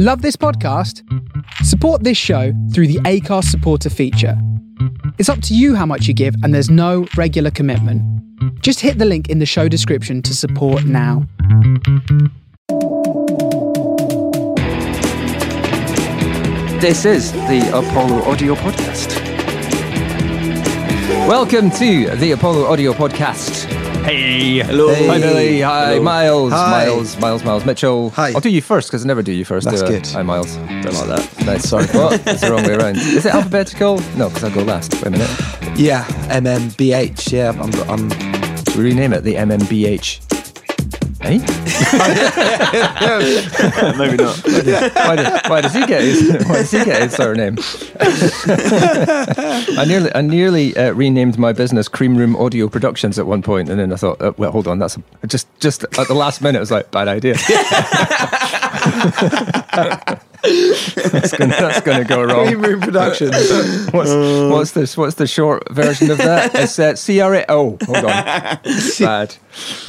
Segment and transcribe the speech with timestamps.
[0.00, 1.02] Love this podcast?
[1.64, 4.40] Support this show through the Acast supporter feature.
[5.18, 8.00] It's up to you how much you give, and there's no regular commitment.
[8.62, 11.26] Just hit the link in the show description to support now.
[16.78, 19.18] This is the Apollo Audio Podcast.
[21.26, 23.77] Welcome to the Apollo Audio Podcast.
[24.08, 25.06] Hey, hello, Hey.
[25.06, 26.02] hi Billy, hi Hello.
[26.02, 26.86] Miles, Hi.
[26.86, 28.08] Miles, Miles, Miles Mitchell.
[28.12, 28.32] Hi.
[28.32, 29.66] I'll do you first because I never do you first.
[29.66, 29.90] That's do I?
[29.90, 30.06] good.
[30.06, 30.56] Hi Miles.
[30.56, 31.44] Don't like that.
[31.44, 31.68] Nice.
[31.68, 31.84] Sorry.
[31.88, 32.14] what?
[32.26, 32.96] It's the wrong way around.
[32.96, 34.00] Is it alphabetical?
[34.16, 34.94] No, because I go last.
[34.94, 35.28] Wait a minute.
[35.78, 37.32] Yeah, MMBH.
[37.32, 37.74] Yeah, I'm.
[37.90, 38.08] I'm
[38.64, 40.27] Should we rename it the MMBH?
[41.28, 41.38] Hey,
[43.98, 44.38] Maybe not.
[44.44, 46.22] why, does, why does he get his?
[46.46, 47.58] Why does he get his surname?
[49.78, 53.68] I nearly, I nearly uh, renamed my business Cream Room Audio Productions at one point,
[53.68, 56.40] and then I thought, uh, well, hold on, that's a, just, just at the last
[56.40, 57.34] minute, I was like, bad idea.
[60.42, 62.54] that's, gonna, that's gonna go wrong.
[62.56, 63.32] Room Productions.
[63.92, 64.10] What's,
[64.52, 64.96] what's this?
[64.96, 66.54] What's the short version of that?
[66.54, 67.44] It's uh, CRA.
[67.48, 68.04] Oh, hold on,
[68.98, 69.36] bad.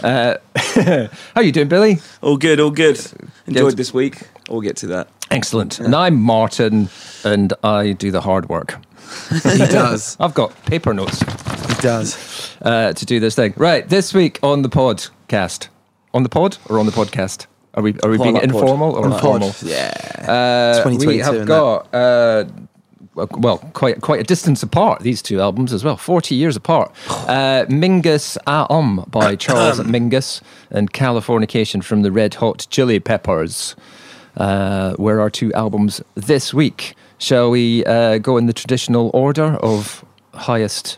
[0.03, 0.35] Uh,
[1.35, 1.99] how you doing, Billy?
[2.21, 2.97] All good, all good.
[3.47, 3.77] Enjoyed Good.
[3.77, 4.21] this week.
[4.49, 5.09] We'll get to that.
[5.31, 5.79] Excellent.
[5.79, 6.89] And I'm Martin,
[7.23, 8.77] and I do the hard work.
[9.43, 10.17] he does.
[10.19, 12.55] I've got paper notes He does.
[12.61, 13.53] uh, to do this thing.
[13.57, 15.67] Right, this week on the podcast.
[16.13, 17.45] On the pod or on the podcast?
[17.75, 18.51] Are we are we being like pod.
[18.55, 19.21] informal or On pod.
[19.21, 19.53] formal?
[19.63, 19.93] Yeah.
[20.85, 22.45] Uh, we have got uh,
[23.15, 25.01] well quite quite a distance apart.
[25.01, 26.91] These two albums as well, forty years apart.
[27.09, 33.75] Uh, Mingus Aum by Charles Mingus and Californication from the Red Hot Chili Peppers.
[34.37, 36.95] Uh, were our two albums this week.
[37.17, 40.97] Shall we uh, go in the traditional order of highest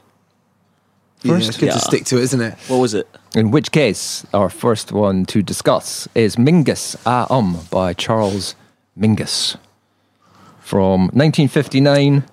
[1.29, 1.49] first?
[1.49, 1.73] it's good Yeah.
[1.73, 2.53] to stick to it, isn't it?
[2.67, 3.07] What was it?
[3.35, 8.55] In which case, our first one to discuss is Mingus Aum by Charles
[8.99, 9.55] Mingus
[10.59, 12.23] from 1959.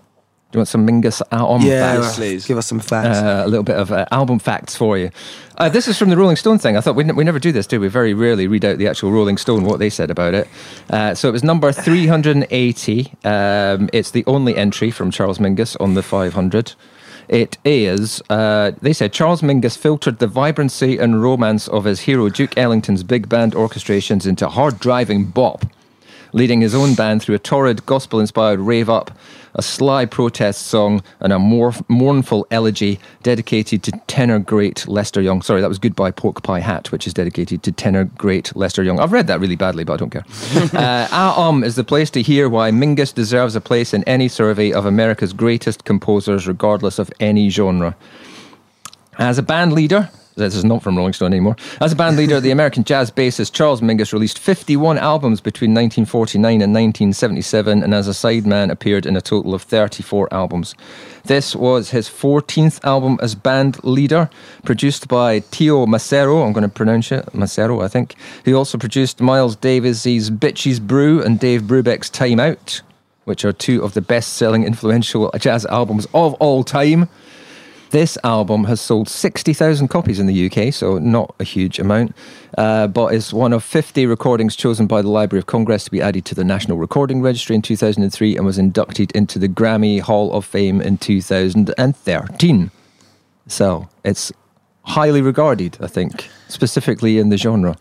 [0.50, 2.00] Do you want some Mingus Aum Yeah.
[2.00, 2.16] facts?
[2.16, 2.47] please.
[2.47, 3.19] Give us some facts.
[3.19, 5.10] Uh, a little bit of uh, album facts for you.
[5.59, 6.75] Uh, this is from the Rolling Stone thing.
[6.77, 7.88] I thought we, n- we never do this, do we?
[7.88, 10.48] Very rarely read out the actual Rolling Stone, what they said about it.
[10.88, 13.12] Uh, so it was number 380.
[13.25, 16.75] Um, it's the only entry from Charles Mingus on the 500.
[17.28, 22.31] It is, uh, they said, Charles Mingus filtered the vibrancy and romance of his hero
[22.31, 25.66] Duke Ellington's big band orchestrations into hard driving bop
[26.33, 29.11] leading his own band through a torrid gospel inspired rave up,
[29.55, 35.43] a sly protest song, and a more mournful elegy dedicated to tenor great Lester Young.
[35.43, 39.00] Sorry, that was Goodbye Pork Pie Hat, which is dedicated to tenor great Lester Young.
[39.00, 40.25] I've read that really badly, but I don't care.
[40.81, 44.72] uh, Aum is the place to hear why Mingus deserves a place in any survey
[44.72, 47.97] of America's greatest composers, regardless of any genre.
[49.19, 51.56] As a band leader, this is not from Rolling Stone anymore.
[51.81, 56.62] As a band leader, the American jazz bassist Charles Mingus released 51 albums between 1949
[56.62, 60.75] and 1977, and as a sideman, appeared in a total of 34 albums.
[61.25, 64.31] This was his 14th album as band leader,
[64.65, 66.47] produced by Teo Macero.
[66.47, 68.15] I'm going to pronounce it Macero, I think.
[68.44, 72.81] He also produced Miles Davis's Bitches Brew and Dave Brubeck's Time Out,
[73.25, 77.09] which are two of the best-selling influential jazz albums of all time.
[77.91, 82.15] This album has sold 60,000 copies in the UK, so not a huge amount,
[82.59, 86.03] uh, but is one of 50 recordings chosen by the Library of Congress to be
[86.03, 90.32] added to the National Recording Registry in 2003 and was inducted into the Grammy Hall
[90.34, 92.71] of Fame in 2013.
[93.47, 94.32] So it's
[94.82, 97.78] highly regarded, I think, specifically in the genre,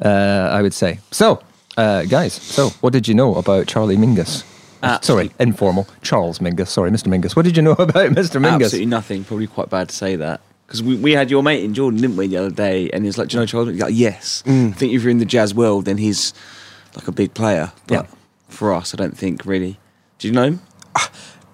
[0.00, 1.00] uh, I would say.
[1.10, 1.42] So,
[1.76, 4.44] uh, guys, so what did you know about Charlie Mingus?
[4.82, 5.86] Uh, sorry, informal.
[6.02, 6.68] Charles Mingus.
[6.68, 7.08] Sorry, Mr.
[7.08, 7.34] Mingus.
[7.36, 8.40] What did you know about Mr.
[8.40, 8.64] Mingus?
[8.64, 9.24] Absolutely nothing.
[9.24, 10.40] Probably quite bad to say that.
[10.66, 12.90] Because we, we had your mate in Jordan, didn't we, the other day?
[12.90, 13.68] And he's like, Do you know Charles?
[13.70, 14.42] He's like, yes.
[14.46, 16.32] I think if you're in the jazz world, then he's
[16.96, 17.72] like a big player.
[17.86, 18.06] But Yeah.
[18.48, 19.78] for us, I don't think really.
[20.18, 20.60] Do you know him?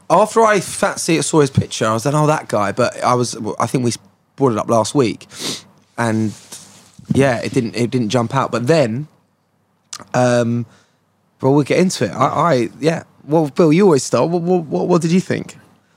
[0.09, 3.37] After I fancy saw his picture, I was like, "Oh, that guy." But I was,
[3.61, 3.93] I think we
[4.37, 5.27] brought it up last week,
[5.97, 6.35] and
[7.15, 8.51] yeah, it didn't, it didn't jump out.
[8.51, 9.07] But then,
[10.13, 10.67] um,
[11.41, 12.11] well, we'll get into it.
[12.11, 13.05] I, I yeah.
[13.25, 14.31] Well, Bill, you always start.
[14.31, 15.57] What, what, what, what did you think?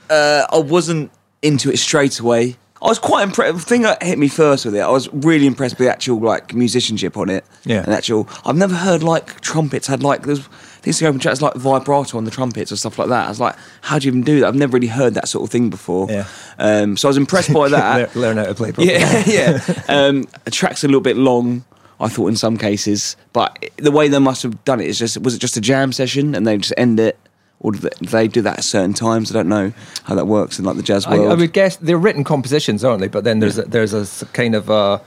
[0.09, 1.11] uh, I wasn't
[1.41, 2.57] into it straight away.
[2.81, 3.55] I was quite impressed.
[3.55, 6.19] The thing that hit me first with it, I was really impressed with the actual
[6.19, 7.45] like musicianship on it.
[7.63, 7.81] Yeah.
[7.83, 10.47] And actual, I've never heard like trumpets had like there's
[10.81, 13.25] these open tracks like vibrato on the trumpets or stuff like that.
[13.25, 14.47] I was like, how do you even do that?
[14.47, 16.11] I've never really heard that sort of thing before.
[16.11, 16.27] Yeah.
[16.59, 18.13] Um, so I was impressed by that.
[18.15, 18.93] learn, learn how to play properly.
[18.93, 19.83] Yeah, yeah.
[19.87, 21.63] Um, the track's a little bit long,
[22.03, 25.17] I thought in some cases, but the way they must have done it is just
[25.21, 27.17] was it just a jam session and they just end it,
[27.59, 29.31] or do they, do they do that at certain times?
[29.31, 29.71] I don't know
[30.03, 31.31] how that works in like the jazz I, world.
[31.31, 33.07] I would guess they're written compositions, aren't they?
[33.07, 34.99] But then there's a, there's a s- kind of uh,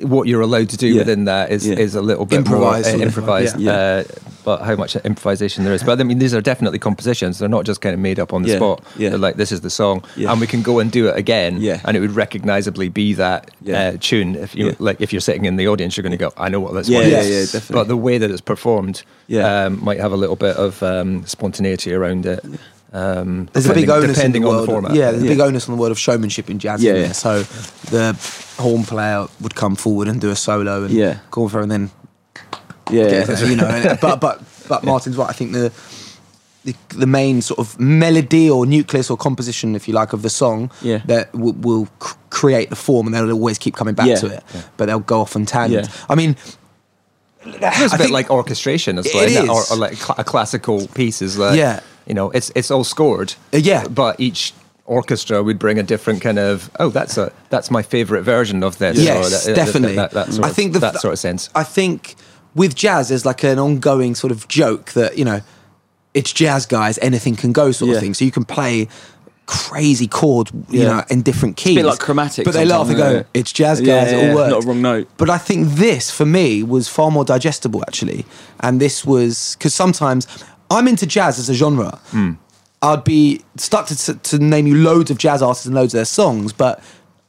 [0.00, 1.00] what you're allowed to do Yeah.
[1.00, 1.76] within that is Yeah.
[1.76, 3.60] is a little bit Improvised more uh, improvised.
[3.60, 3.72] yeah.
[3.72, 4.04] Uh,
[4.48, 5.82] but how much improvisation there is.
[5.82, 7.38] But I mean, these are definitely compositions.
[7.38, 8.82] They're not just kind of made up on the Yeah, spot.
[8.96, 9.10] yeah.
[9.10, 10.32] They're like this is the song, Yeah.
[10.32, 11.80] and we can go and do it again, Yeah.
[11.84, 13.88] and it would recognizably be that Yeah.
[13.88, 14.36] uh, tune.
[14.36, 14.72] If you Yeah.
[14.78, 16.88] like, if you're sitting in the audience, you're going to go, "I know what this
[16.88, 17.74] Yeah, one yeah, is." yeah, definitely.
[17.74, 19.64] But the way that it's performed, Yeah.
[19.66, 22.42] um, might have a little bit of um, spontaneity around it.
[22.94, 24.68] Um, There's a big depending- onus depending in the on world.
[24.68, 24.94] the format.
[24.94, 25.32] Yeah, there's a Yeah.
[25.32, 26.82] big onus on the world of showmanship in jazz.
[26.82, 27.12] Yeah, yeah.
[27.12, 27.42] So
[27.90, 28.16] the
[28.58, 31.16] horn player would come forward and do a solo and Yeah.
[31.30, 31.90] call for and then
[32.90, 33.66] Yeah, get, you know.
[33.66, 35.28] and- but but but Martin's right.
[35.28, 35.72] I think the,
[36.64, 40.30] the the main sort of melody or nucleus or composition, if you like, of the
[40.30, 40.98] song Yeah.
[41.06, 44.16] that w- will c- create the form, and they'll always keep coming back Yeah.
[44.16, 44.44] to it.
[44.76, 45.86] But they'll go off on tangent.
[45.86, 45.92] Yeah.
[46.08, 46.36] I mean.
[47.46, 49.48] It's I a bit like orchestration as It well, isn't?
[49.48, 51.80] Or, or like cl- a classical piece is like, Yeah.
[52.06, 53.34] you know, it's it's all scored.
[53.54, 53.86] Uh, yeah.
[53.86, 54.52] But each
[54.84, 58.78] orchestra would bring a different kind of, oh, that's a that's my favorite version of
[58.78, 58.98] this.
[58.98, 59.96] Yes, or that- that- definitely.
[59.96, 61.48] That, that, sort I of, think the, that sort of sense.
[61.54, 62.16] I think
[62.58, 65.40] with jazz, there's like an ongoing sort of joke that you know,
[66.14, 66.98] it's jazz, guys.
[67.00, 67.96] Anything can go, sort Yeah.
[67.96, 68.14] of thing.
[68.14, 68.88] So you can play
[69.46, 70.88] crazy chord, you Yeah.
[70.88, 71.76] know, in different keys.
[71.76, 73.24] bit like chromatic But they laugh and sometimes, go.
[73.32, 74.12] "It's jazz, Yeah, guys.
[74.12, 74.34] yeah, it all yeah.
[74.34, 75.08] works." Not a wrong note.
[75.16, 78.26] But I think this for me was far more digestible actually,
[78.60, 80.26] and this was because sometimes
[80.70, 81.98] I'm into jazz as a genre.
[82.10, 82.32] Hmm.
[82.82, 86.04] I'd be stuck to, to name you loads of jazz artists and loads of their
[86.04, 86.80] songs, but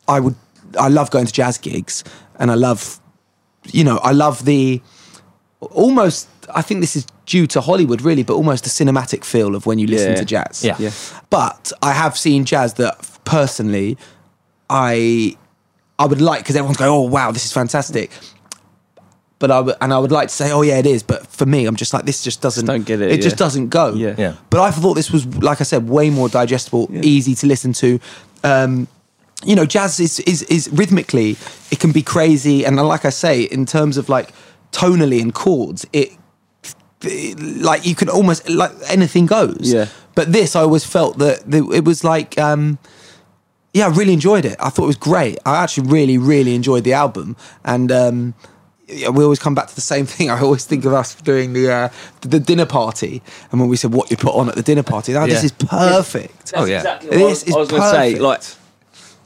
[0.07, 0.35] I would
[0.79, 2.03] I love going to jazz gigs
[2.37, 2.99] and I love
[3.71, 4.81] you know I love the
[5.61, 9.65] almost I think this is due to Hollywood really, but almost a cinematic feel of
[9.65, 10.15] when you listen Yeah.
[10.17, 10.63] to jazz.
[10.63, 10.75] Yeah.
[10.79, 10.91] Yeah.
[11.29, 12.95] But I have seen jazz that
[13.25, 13.97] personally
[14.69, 15.35] I
[15.97, 18.11] I would like because everyone's going, oh wow, this is fantastic.
[19.39, 21.01] But I would, and I would like to say, oh yeah, it is.
[21.01, 22.21] But for me, I'm just like this.
[22.21, 22.65] Just doesn't.
[22.65, 23.93] don't get it, It just doesn't go.
[23.93, 24.15] Yeah.
[24.17, 24.33] Yeah.
[24.49, 27.99] But I thought this was, like I said, way more digestible, easy to listen to.
[28.43, 28.87] Um,
[29.45, 31.37] you know, jazz is, is is rhythmically,
[31.71, 34.31] it can be crazy, and like I say, in terms of like
[34.71, 36.11] tonally and chords, it
[37.03, 39.71] like you can almost like anything goes.
[39.73, 39.87] Yeah.
[40.15, 42.77] But this, I always felt that the, it was like, um,
[43.73, 44.57] yeah, I really enjoyed it.
[44.59, 45.37] I thought it was great.
[45.45, 48.33] I actually really, really enjoyed the album, and um,
[48.87, 50.29] yeah, we always come back to the same thing.
[50.29, 51.89] I always think of us doing the uh,
[52.21, 53.21] the dinner party,
[53.51, 55.51] and when we said what you put on at the dinner party, now this is
[55.51, 56.51] perfect.
[56.55, 56.77] Oh, yeah.
[56.77, 58.13] exactly This what I was, is I was going to say.
[58.17, 58.21] perfect.
[58.21, 58.58] Like,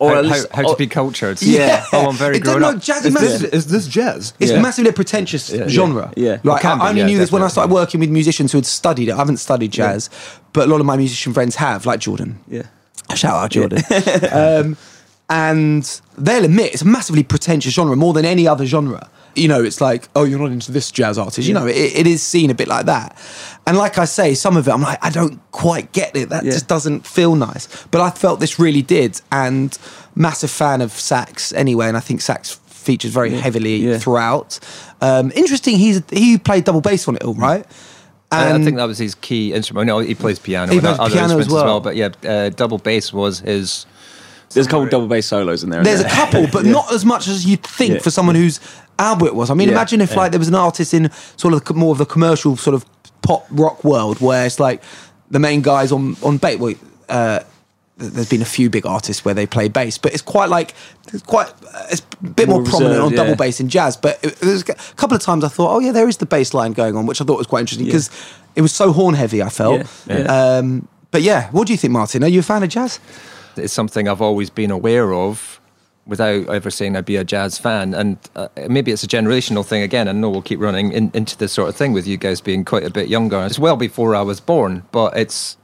[0.03, 1.41] or how, at how, least- how or- to be cultured.
[1.41, 1.83] Yeah.
[1.93, 2.79] Oh, I'm very It grown know, up.
[2.81, 3.53] jazz is, is this, massive.
[3.53, 4.33] is this jazz?
[4.39, 4.57] It's Yeah.
[4.57, 5.67] a massively pretentious Yeah.
[5.67, 6.11] genre.
[6.15, 6.37] Yeah.
[6.43, 8.51] Like It can I, I only yeah, knew this when I started working with musicians
[8.51, 9.13] who had studied it.
[9.13, 10.09] I haven't studied jazz,
[10.53, 12.39] but a lot of my musician friends have, like Jordan.
[12.47, 12.63] yeah.
[13.15, 13.83] Shout out Jordan.
[14.31, 14.77] um,
[15.29, 19.09] and they'll admit it's a massively pretentious genre, more than any other genre.
[19.35, 21.47] You know, it's like, oh, you're not into this jazz artist.
[21.47, 23.17] You know, it, it is seen a bit like that.
[23.65, 26.29] And like I say, some of it, I'm like, I don't quite get it.
[26.29, 26.51] That Yeah.
[26.51, 27.67] just doesn't feel nice.
[27.91, 29.19] But I felt this really did.
[29.31, 29.77] And
[30.15, 31.87] massive fan of sax anyway.
[31.87, 33.97] And I think sax features very heavily Yeah.
[33.97, 34.59] throughout.
[35.01, 37.65] Um, interesting, he's he played double bass on it all, right?
[38.31, 39.87] I- I think that was his key instrument.
[39.87, 41.79] No, he plays piano He plays piano as instruments well.
[41.79, 43.85] But yeah, uh, double bass was his.
[44.53, 45.83] There's a couple double bass solos in there.
[45.83, 47.99] There's a couple, but not as much as you'd think Yeah.
[47.99, 48.59] for someone whose
[48.99, 49.49] album it was.
[49.49, 50.17] I mean, Yeah, imagine if yeah.
[50.17, 52.85] like there was an artist in sort of the, more of the commercial sort of
[53.21, 54.83] pop rock world where it's like
[55.31, 56.59] the main guys on on bass.
[56.59, 56.73] Well,
[57.09, 57.39] uh,
[57.97, 60.73] there's been a few big artists where they play bass, but it's quite like
[61.13, 63.95] it's quite uh, it's a bit more, More prominent on reserved, double bass in jazz.
[63.97, 66.73] But there's a couple of times I thought, oh yeah, there is the bass line
[66.73, 68.09] going on, which I thought was quite interesting because
[68.55, 69.41] it was so horn heavy.
[69.41, 69.87] I felt.
[70.07, 70.57] Yeah, yeah.
[70.57, 72.23] Um, but yeah, what do you think, Martin?
[72.23, 72.99] Are you a fan of jazz?
[73.57, 75.59] It's something I've always been aware of
[76.05, 77.93] without ever saying I'd be a jazz fan.
[77.93, 80.07] And uh, maybe it's a generational thing again.
[80.07, 82.65] I know we'll keep running in, into this sort of thing with you guys being
[82.65, 83.43] quite a bit younger.
[83.45, 85.57] It's well before I was born, but it's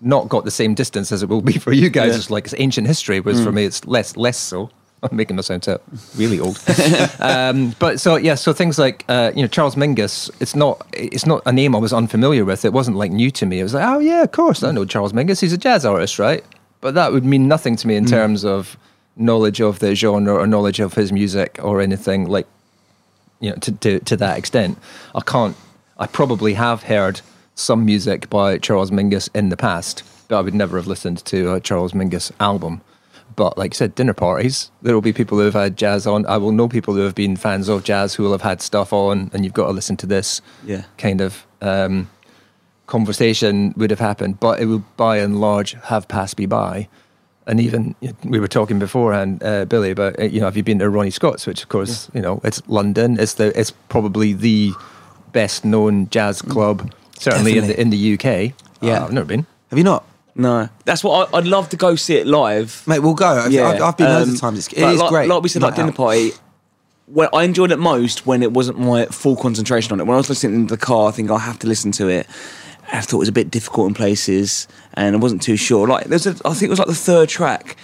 [0.00, 2.10] not got the same distance as it will be for you guys.
[2.10, 2.16] Yeah.
[2.16, 4.70] It's like it's ancient history, whereas for me it's less less so.
[5.04, 5.80] I'm making myself sound
[6.16, 6.62] really old.
[7.18, 11.26] um, but so yeah, so things like uh, you know Charles Mingus, it's not it's
[11.26, 12.64] not a name I was unfamiliar with.
[12.64, 13.60] It wasn't like new to me.
[13.60, 15.40] It was like, oh yeah, of course I know Charles Mingus.
[15.40, 16.44] He's a jazz artist, right?
[16.82, 18.76] But that would mean nothing to me in terms of
[19.16, 22.46] knowledge of the genre or knowledge of his music or anything like
[23.40, 24.76] you know to to, to that extent.
[25.14, 25.56] I can't.
[25.98, 27.20] I probably have heard
[27.54, 31.54] some music by Charles Mingus in the past, but I would never have listened to
[31.54, 32.80] a Charles Mingus album.
[33.36, 36.26] But like I said, dinner parties, there will be people who have had jazz on.
[36.26, 38.92] I will know people who have been fans of jazz who will have had stuff
[38.92, 40.82] on, and you've got to listen to this Yeah.
[40.98, 42.10] kind of um,
[42.92, 44.38] conversation would have happened.
[44.38, 46.88] But it would, by and large, have passed me by.
[47.46, 50.78] And even we were talking beforehand, uh, Billy, about uh, you know, have you been
[50.78, 51.46] to Ronnie Scott's?
[51.46, 53.18] Which, of course, you know, it's London.
[53.18, 54.72] It's the it's probably the
[55.32, 58.54] best known jazz club, certainly in the in the UK.
[58.80, 59.00] Yeah.
[59.00, 59.46] Uh, I've never been.
[59.70, 60.04] Have you not?
[60.34, 62.84] No, that's what I, I'd love to go see it live.
[62.86, 63.26] Mate, we'll go.
[63.26, 64.58] I've, Yeah, I've, I've been loads um, of times.
[64.58, 65.28] It's, it but is like, great.
[65.28, 65.96] Like we said, Night like dinner out.
[65.96, 66.30] party.
[67.06, 70.04] when I enjoyed it most when it wasn't my full concentration on it.
[70.04, 72.26] When I was listening in the car, I think I have to listen to it.
[72.92, 75.86] I thought it was a bit difficult in places, and I wasn't too sure.
[75.88, 77.76] Like there's, a, I think it was like the third track.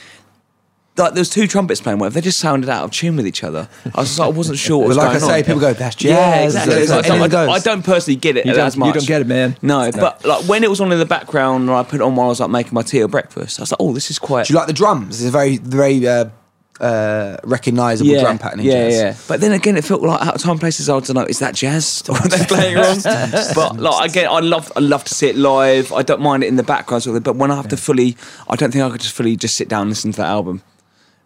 [0.98, 1.98] Like there was two trumpets playing.
[2.00, 3.68] Whatever, they just sounded out of tune with each other.
[3.94, 5.44] I was just like, I wasn't sure what was like I say, on.
[5.44, 6.74] people go, "That's jazz." Yeah, exactly.
[6.74, 7.46] It's It's like I.
[7.46, 8.86] I don't personally get it You as don't, much.
[8.88, 9.56] you don't get it, man.
[9.62, 12.16] No, but like when it was on in the background, and I put it on
[12.16, 13.60] while I was like making my tea or breakfast.
[13.60, 14.46] I was like, oh, this is quite.
[14.48, 15.20] Do you like the drums?
[15.20, 16.30] It's a very, very uh,
[16.80, 18.94] uh, recognisable yeah, drum pattern in yeah, jazz.
[18.94, 19.16] yeah.
[19.26, 20.88] But then again, it felt like out of time places.
[20.88, 21.24] I don't know.
[21.24, 22.02] Is that jazz?
[22.08, 22.98] Or are they playing wrong?
[23.54, 25.92] but like again, I love, I love to see it live.
[25.92, 27.24] I don't mind it in the background, sort of.
[27.24, 28.16] But when I have to fully,
[28.48, 30.62] I don't think I could just fully just sit down and listen to that album.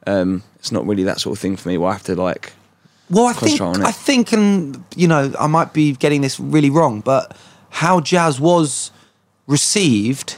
[0.06, 1.78] Um, it's not really that sort of thing for me.
[1.78, 2.52] Where I have to like.
[3.10, 3.86] Well, I think, on it.
[3.86, 7.36] I think, and you know, I might be getting this really wrong, but
[7.68, 8.90] how jazz was
[9.46, 10.36] received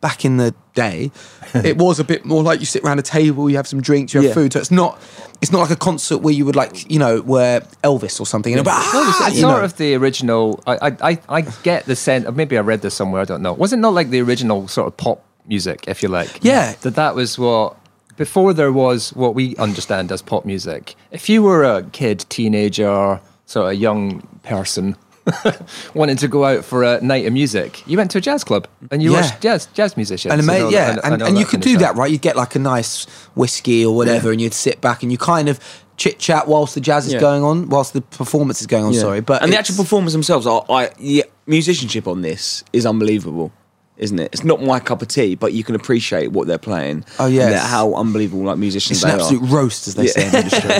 [0.00, 1.10] back in the day,
[1.54, 4.14] it was a bit more like you sit around a table, you have some drinks,
[4.14, 4.34] you have Yeah.
[4.34, 4.52] food.
[4.52, 5.00] So it's not,
[5.42, 8.54] it's not like a concert where you would like, you know, where Elvis or something.
[8.54, 9.64] Know, but, No, it's, ah, sort know.
[9.64, 10.62] of the original.
[10.66, 12.26] I, I, I, get the sense.
[12.34, 13.20] Maybe I read this somewhere.
[13.20, 13.52] I don't know.
[13.52, 16.38] Was it not like the original sort of pop music, if you like?
[16.42, 16.74] Yeah.
[16.82, 17.76] That that was what
[18.16, 20.94] before there was what we understand as pop music.
[21.10, 24.96] If you were a kid, teenager, sort of a young person.
[25.94, 28.66] wanting to go out for a night of music, you went to a jazz club
[28.90, 29.20] and you Yeah.
[29.20, 30.32] watched jazz jazz musicians.
[30.32, 31.82] and, and all yeah, that- and, all and you that could do stuff.
[31.94, 32.10] that, right?
[32.10, 35.48] You'd get like a nice whiskey or whatever, and you'd sit back and you kind
[35.48, 35.58] of
[35.96, 37.20] chit chat whilst the jazz is Yeah.
[37.20, 38.92] going on, whilst the performance is going on.
[38.94, 39.00] Yeah.
[39.00, 43.52] Sorry, but and the actual performers themselves are, I yeah, musicianship on this is unbelievable,
[44.00, 44.30] isn't it?
[44.32, 47.04] It's not my cup of tea, but you can appreciate what they're playing.
[47.18, 49.54] Oh, yeah, and how unbelievable like musicians it's an they absolute are.
[49.56, 50.70] roast, as they say in the industry.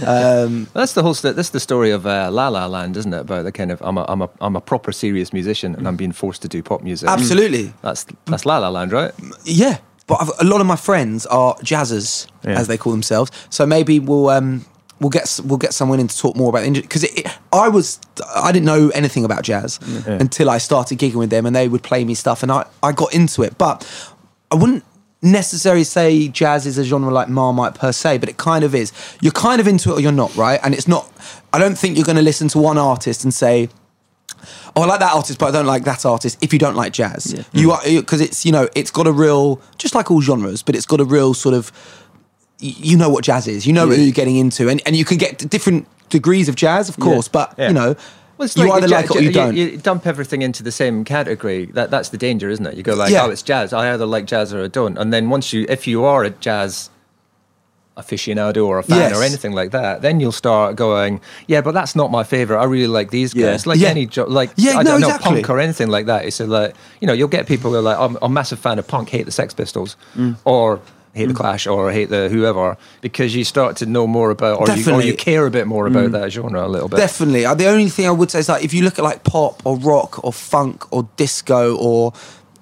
[0.06, 1.14] um, That's the whole.
[1.14, 3.20] St- that's the story of uh, La La Land, isn't it?
[3.20, 5.96] About the kind of I'm a I'm a I'm a proper serious musician and I'm
[5.96, 7.08] being forced to do pop music.
[7.08, 9.12] absolutely, That's that's La La Land, right?
[9.44, 9.78] yeah.
[10.06, 12.58] But I've, a lot of my friends are jazzers, Yeah.
[12.58, 13.30] as they call themselves.
[13.48, 14.64] So maybe we'll um,
[15.00, 17.68] we'll get we'll get someone in to talk more about the because it, it, I
[17.68, 17.98] was
[18.34, 21.82] I didn't know anything about jazz until I started gigging with them, and they would
[21.82, 23.58] play me stuff, and I I got into it.
[23.58, 23.86] But
[24.50, 24.84] I wouldn't
[25.22, 28.92] necessarily say jazz is a genre like Marmite per se, but it kind of is.
[29.20, 30.58] You're kind of into it or you're not, right?
[30.62, 31.10] And it's not.
[31.52, 33.68] I don't think you're going to listen to one artist and say.
[34.74, 36.38] Oh, I like that artist, but I don't like that artist.
[36.40, 39.60] If you don't like jazz, you are because it's you know it's got a real
[39.76, 41.99] just like all genres, but it's got a real sort of y-
[42.60, 43.66] you know what jazz is.
[43.66, 43.96] You know Yeah.
[43.96, 47.26] who you're getting into, and, and you can get different degrees of jazz, of course.
[47.28, 47.68] But Yeah.
[47.68, 47.96] you know,
[48.38, 49.56] Well, you like either the like it or you don't.
[49.56, 51.66] You, dump everything into the same category.
[51.74, 52.74] That that's the danger, isn't it?
[52.76, 53.24] You go like, Yeah.
[53.26, 53.72] oh, it's jazz.
[53.72, 54.96] I either like jazz or I don't.
[54.98, 56.90] And then once you, if you are a jazz
[57.96, 59.18] aficionado or a fan Yes.
[59.18, 62.58] or anything like that, then you'll start going, yeah, but that's not my favorite.
[62.58, 63.50] I really like these Yeah.
[63.50, 63.66] guys.
[63.66, 63.88] Like Yeah.
[63.88, 65.32] any, jo- like Yeah, I no, don't know, exactly.
[65.42, 66.24] punk or anything like that.
[66.24, 68.58] It's a, like you know, you'll get people who are like, I'm, I'm a massive
[68.58, 70.36] fan of punk, hate the Sex Pistols, Mm.
[70.44, 70.80] or.
[71.12, 74.66] Hate the Clash or hate the whoever because you start to know more about or
[74.68, 75.04] you, or Definitely.
[75.04, 75.06] Mm.
[75.08, 76.98] you care a bit more about that genre a little bit.
[76.98, 77.44] Definitely.
[77.44, 79.60] Uh, The only thing I would say is like if you look at like pop
[79.66, 82.12] or rock or funk or disco or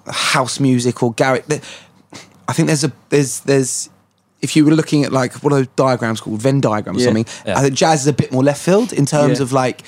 [0.07, 1.61] house music or garage, th-
[2.49, 3.90] I think there's a there's there's
[4.40, 7.05] if you were looking at like what are those diagrams called Venn diagram or Yeah.
[7.05, 7.59] something, Yeah.
[7.59, 9.43] I think jazz is a bit more left field in terms Yeah.
[9.43, 9.83] of like.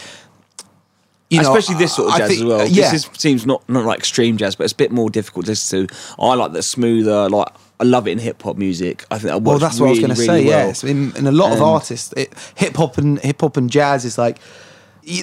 [1.30, 2.66] You know, Especially this sort of I jazz think- as well.
[2.66, 5.46] Yeah, This is, seems not not like extreme jazz, but it's a bit more difficult
[5.46, 5.94] to listen to.
[6.18, 7.46] I like the smoother, like
[7.80, 9.04] I love it in hip hop music.
[9.10, 10.48] I think that well, works that's what I was going to really say.
[10.48, 10.66] well.
[10.68, 12.12] Yes, in, in a lot of Um, artists,
[12.56, 14.38] hip hop and hip hop and jazz is like.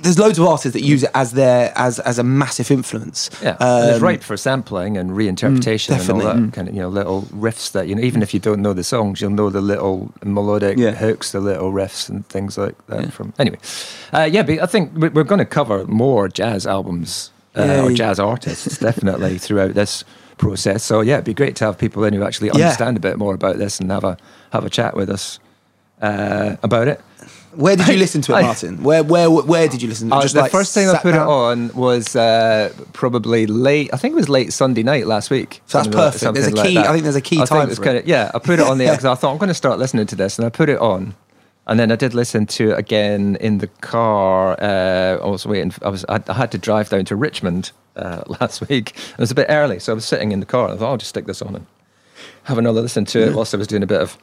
[0.02, 3.30] There's loads of artists that use it as their as as a massive influence.
[3.44, 6.42] Yeah, and it's Um, ripe for sampling and reinterpretation and all definitely.
[6.48, 8.74] that kind of you know little riffs that you know even if you don't know
[8.74, 10.96] the songs you'll know the little melodic Yeah.
[10.96, 13.14] hooks, the little riffs and things like that.
[13.14, 13.60] From anyway,
[14.12, 17.92] uh, yeah, but I think we- we're going to cover more jazz albums uh, or
[17.92, 20.04] jazz artists definitely throughout this
[20.38, 20.84] process.
[20.84, 22.66] So yeah, it'd be great to have people in who actually Yeah.
[22.66, 24.18] understand a bit more about this and have a
[24.52, 25.40] have a chat with us
[26.02, 27.02] uh, about it.
[27.56, 28.84] Where did you listen to it, I- Martin?
[28.84, 30.10] Where where where did you listen?
[30.10, 30.18] to it?
[30.18, 31.28] Uh, Just the like first time I put down?
[31.28, 33.90] it on was uh, probably late.
[33.94, 35.62] I think it was late Sunday night last week.
[35.66, 36.22] So that's perfect.
[36.36, 37.78] There's a something like key- I think there's a key I think time it was
[37.80, 39.80] for kinda- yeah, I put it on there because I thought I'm going to start
[39.80, 41.16] listening to this, and I put it on,
[41.68, 44.58] and then I did listen to it again in the car.
[44.60, 45.74] Uh, I was waiting.
[45.82, 46.06] I was.
[46.06, 48.92] I, had to drive down to Richmond uh, last week.
[48.92, 50.66] It was a bit early, so I was sitting in the car.
[50.66, 51.66] and I thought I'll just stick this on and
[52.44, 54.18] have another listen to it whilst I was doing a bit of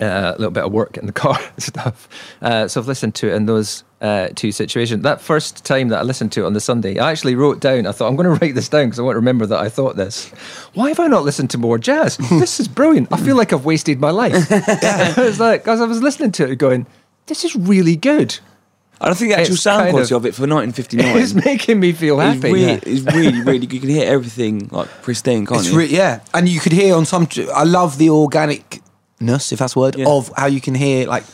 [0.00, 2.08] uh, a little bit of work in the car and stuff.
[2.42, 5.02] Uh, so I've listened to it in those uh, two situations.
[5.02, 7.86] That first time that I listened to it on the Sunday, I actually wrote down,
[7.86, 9.68] I thought, I'm going to write this down because I want to remember that I
[9.68, 10.28] thought this.
[10.74, 12.16] Why have I not listened to more jazz?
[12.30, 13.12] this is brilliant.
[13.12, 14.32] I feel like I've wasted my life.
[14.50, 16.86] it's like, because I was listening to it going,
[17.26, 18.38] this is really good.
[19.02, 21.80] And I think the actual It's sound quality of- of, it for 1959 is making
[21.80, 22.52] me feel is happy.
[22.52, 22.80] really, Yeah.
[22.84, 23.72] is really, really good.
[23.74, 25.78] You can hear everything like pristine, can't It's you?
[25.78, 27.26] re- yeah, and you could hear on some.
[27.54, 30.06] I love the organicness, if that's a word, Yeah.
[30.08, 31.24] of how you can hear like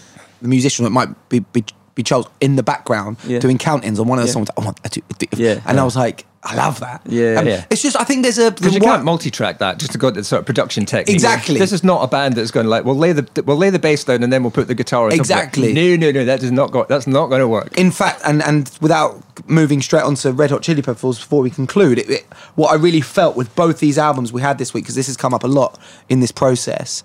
[0.42, 1.64] the musician, it might be, be,
[1.96, 3.40] be Charles in the background Yeah.
[3.40, 4.32] doing countings on one of the Yeah.
[4.34, 4.48] songs.
[4.56, 5.02] Oh, I do-
[5.36, 5.58] Yeah.
[5.66, 7.00] and I was like, I love that.
[7.08, 7.40] Yeah.
[7.40, 7.64] Um, Yeah.
[7.70, 10.22] It's just I think there's a Because you can't multi-track that just to go to
[10.22, 11.12] sort of production technique.
[11.14, 11.58] Exactly.
[11.58, 13.78] This is not a band that's going to like we'll lay the we'll lay the
[13.80, 15.04] bass down and then we'll put the guitar.
[15.06, 15.18] on top.
[15.18, 15.72] Exactly.
[15.72, 16.24] No, no, no.
[16.24, 16.84] That does not go.
[16.88, 17.76] That's not going to work.
[17.76, 21.98] in fact, and and without moving straight onto Red Hot Chili Peppers before we conclude,
[21.98, 24.94] it, it, what I really felt with both these albums we had this week, because
[24.94, 25.78] this has come up a lot
[26.10, 27.02] in this process,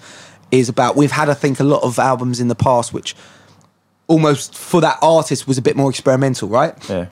[0.51, 3.15] is about we've had I think a lot of albums in the past which
[4.11, 6.73] almost for that artist was a bit more experimental, right?
[6.89, 7.05] Yeah.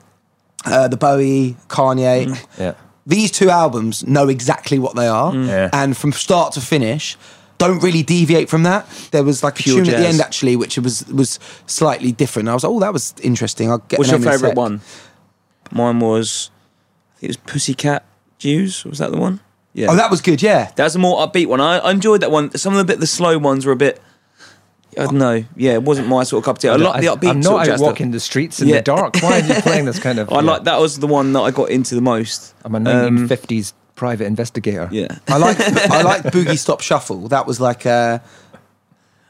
[0.64, 2.26] Uh, the Bowie, Kanye.
[2.26, 2.46] Mm.
[2.58, 2.74] Yeah.
[3.06, 5.70] These two albums know exactly what they are, Yeah.
[5.72, 7.16] and from start to finish.
[7.58, 8.86] Don't really deviate from that.
[9.10, 12.48] There was like a Pure tune at the end actually, which was was slightly different.
[12.48, 13.70] I was like, oh, that was interesting.
[13.70, 14.80] I'll get What's your a favourite one?
[15.70, 16.50] Mine was,
[17.16, 18.02] I think it was Pussycat
[18.38, 18.84] Jews.
[18.84, 19.40] Was that the one?
[19.74, 19.88] Yeah.
[19.90, 20.42] Oh, that was good.
[20.42, 21.60] Yeah, That was a more upbeat one.
[21.60, 22.50] I, I enjoyed that one.
[22.56, 24.00] Some of the bit, the slow ones were a bit.
[24.98, 25.44] I don't know.
[25.56, 26.68] Yeah, it wasn't my sort of cup of tea.
[26.68, 27.30] I like the upbeat.
[27.30, 28.76] I'm not out walking the streets in Yeah.
[28.76, 29.16] the dark.
[29.22, 30.30] Why are you playing this kind of?
[30.32, 30.40] I yeah.
[30.40, 32.54] like that was the one that I got into the most.
[32.64, 32.84] I'm a Um,
[33.28, 34.88] 1950s private investigator.
[34.90, 35.18] Yeah.
[35.28, 37.28] I like I like Boogie Stop Shuffle.
[37.28, 38.18] That was like uh,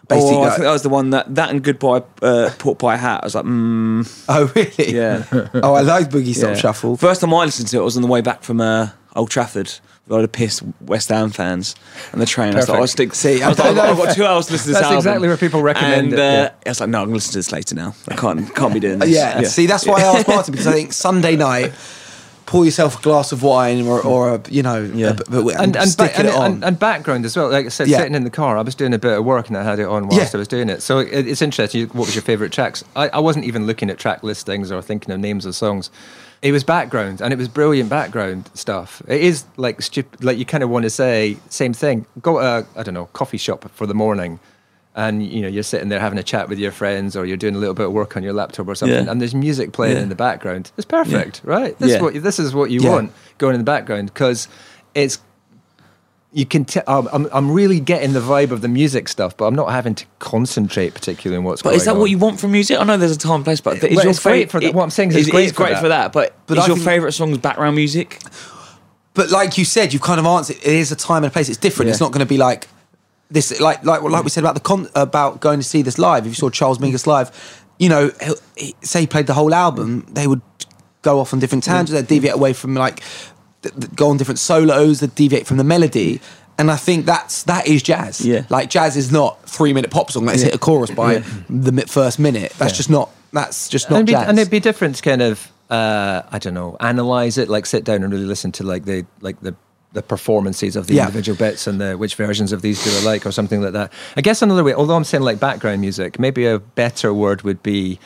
[0.09, 0.37] basically.
[0.37, 3.21] Oh, I think that was the one that that and Goodbye uh, Pork Pie Hat.
[3.23, 4.95] I was like, mm, oh really?
[4.95, 5.25] yeah.
[5.63, 6.55] Oh, I like Boogie Stop yeah.
[6.57, 6.97] Shuffle.
[6.97, 9.73] First time I listened to it was on the way back from uh, Old Trafford.
[10.11, 11.75] With a lot of pissed West Ham fans
[12.13, 12.53] and the train.
[12.55, 13.15] I was like, I'll stick.
[13.15, 14.99] See, I was like, don't I've got two hours to listen to this That's album.
[14.99, 16.51] exactly where people recommend and, it, uh, yeah.
[16.67, 17.95] I was like, no, I'm gonna listen to this later now.
[18.09, 19.15] I can't can't be doing Uh, this.
[19.15, 19.43] yeah.
[19.43, 21.73] See, that's why I asked Martin because I think Sunday night,
[22.47, 25.11] pour yourself a glass of wine or, or a, you know, Yeah.
[25.11, 26.53] a, b- b- and and, stick ba- and, it on.
[26.55, 27.49] and, and background as well.
[27.49, 27.99] Like I said, Yeah.
[27.99, 29.87] sitting in the car, I was doing a bit of work and I had it
[29.87, 30.37] on whilst Yeah.
[30.37, 30.83] I was doing it.
[30.83, 31.87] So it, it's interesting.
[31.89, 32.83] What was your favourite tracks?
[32.97, 35.91] I, I wasn't even looking at track listings or thinking of names of songs.
[36.43, 39.03] It was background, and it was brilliant background stuff.
[39.07, 40.25] It is like stupid.
[40.25, 42.07] Like you kind of want to say same thing.
[42.23, 44.41] Go to a, I don't know coffee shop for the morning.
[44.97, 47.55] And you know you're sitting there having a chat with your friends, or you're doing
[47.55, 49.11] a little bit of work on your laptop or something, Yeah.
[49.11, 50.03] and there's music playing Yeah.
[50.03, 50.73] in the background.
[50.77, 51.79] It's perfect, right?
[51.79, 51.97] This Yeah.
[51.97, 52.91] is what this is what you Yeah.
[52.91, 54.49] want going in the background because
[54.95, 55.19] it's
[56.33, 59.37] you can tell I'm, oh, I'm I'm really getting the vibe of the music stuff,
[59.37, 61.75] but I'm not having to concentrate particularly on what's going on.
[61.75, 61.99] But is that on.
[61.99, 62.79] what you want from music?
[62.79, 64.85] I know there's a time and place, but is Well, your favourite for that- what
[64.85, 65.81] I'm saying is it's it great for great that.
[65.83, 66.13] for that.
[66.13, 68.21] But, But is I your think- favourite songs background music?
[69.15, 70.57] But like you said, you've kind of answered.
[70.59, 71.49] It is a time and a place.
[71.49, 71.89] It's different.
[71.89, 71.93] Yeah.
[71.95, 72.69] It's not going to be like
[73.29, 73.59] this.
[73.61, 76.27] Like like like we said about the con about going to see this live.
[76.27, 79.53] If you saw Charles Mingus live, you know, he'll- he, say he played the whole
[79.53, 80.43] album, they would
[81.03, 81.91] go off on different tangents.
[81.91, 81.95] Mm.
[81.95, 83.03] They'd deviate away from like
[83.63, 85.01] th- th- go on different solos.
[85.01, 86.21] They'd deviate from the melody.
[86.59, 88.21] And I think that's that is jazz.
[88.25, 88.45] Yeah.
[88.51, 90.27] Like jazz is not three minute pop song.
[90.27, 91.19] Let's hit a chorus by
[91.49, 92.53] the mi- first minute.
[92.59, 93.11] That's just not.
[93.33, 96.53] That's just not it'd, be, and it'd be different to kind of uh, I don't
[96.53, 99.55] know analyze it like sit down and really listen to like the like the
[99.93, 101.07] the performances of the Yeah.
[101.07, 103.93] individual bits and the which versions of these do I like or something like that.
[104.17, 107.63] I guess another way, although I'm saying like background music, maybe a better word would
[107.63, 107.99] be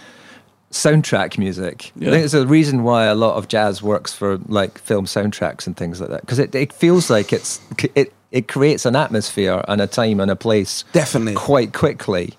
[0.75, 1.93] soundtrack music.
[1.97, 5.67] I think there's a reason why a lot of jazz works for like film soundtracks
[5.67, 7.61] and things like that because it, it feels like it's
[7.95, 11.35] it it creates an atmosphere and a time and a place Definitely.
[11.35, 12.35] quite quickly.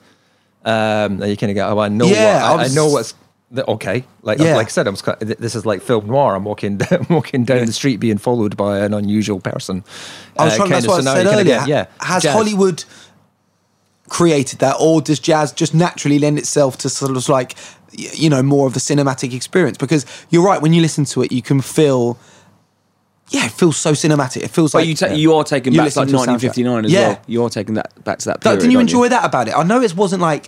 [0.66, 2.90] Um, that you kind of go, oh, I know Yeah, what I, I I know
[2.90, 3.14] what's
[3.56, 4.04] okay.
[4.24, 4.56] Like Yeah.
[4.56, 6.36] like I said, I'm this is like film noir.
[6.36, 9.84] I'm walking I'm walking down the street being followed by an unusual person.
[10.38, 10.70] I was uh, trying.
[10.72, 11.64] That's what I said earlier.
[11.68, 12.34] yeah, Has jazz.
[12.34, 12.84] Hollywood
[14.10, 17.56] created that, or does jazz just naturally lend itself to sort of like,
[17.92, 19.78] you know, more of the cinematic experience?
[19.78, 20.62] Because you're right.
[20.62, 22.18] When you listen to it, you can feel.
[23.30, 24.44] Yeah, it feels so cinematic.
[24.44, 26.18] It feels But like you ta- you are taking you back to like to a
[26.20, 26.28] soundtrack.
[26.28, 27.08] 1959 as Yeah.
[27.08, 27.22] well.
[27.26, 28.60] You are taking that back to that period.
[28.60, 29.56] didn't you enjoy that about it?
[29.58, 30.48] I know it wasn't like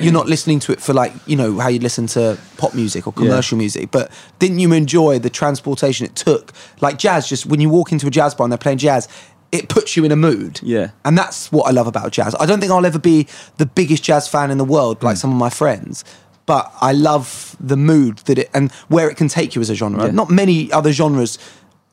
[0.00, 3.08] you're not listening to it for like you know how you listen to pop music
[3.08, 6.52] or commercial music, but didn't you enjoy the transportation it took?
[6.80, 9.08] Like jazz, just when you walk into a jazz bar and they're playing jazz,
[9.54, 10.60] it puts you in a mood.
[10.62, 10.90] Yeah.
[11.04, 12.34] and that's what I love about jazz.
[12.40, 13.26] I don't think I'll ever be
[13.58, 16.04] the biggest jazz fan in the world like some of my friends.
[16.46, 19.74] But I love the mood that it and where it can take you as a
[19.74, 20.04] genre.
[20.06, 20.10] Yeah.
[20.10, 21.38] Not many other genres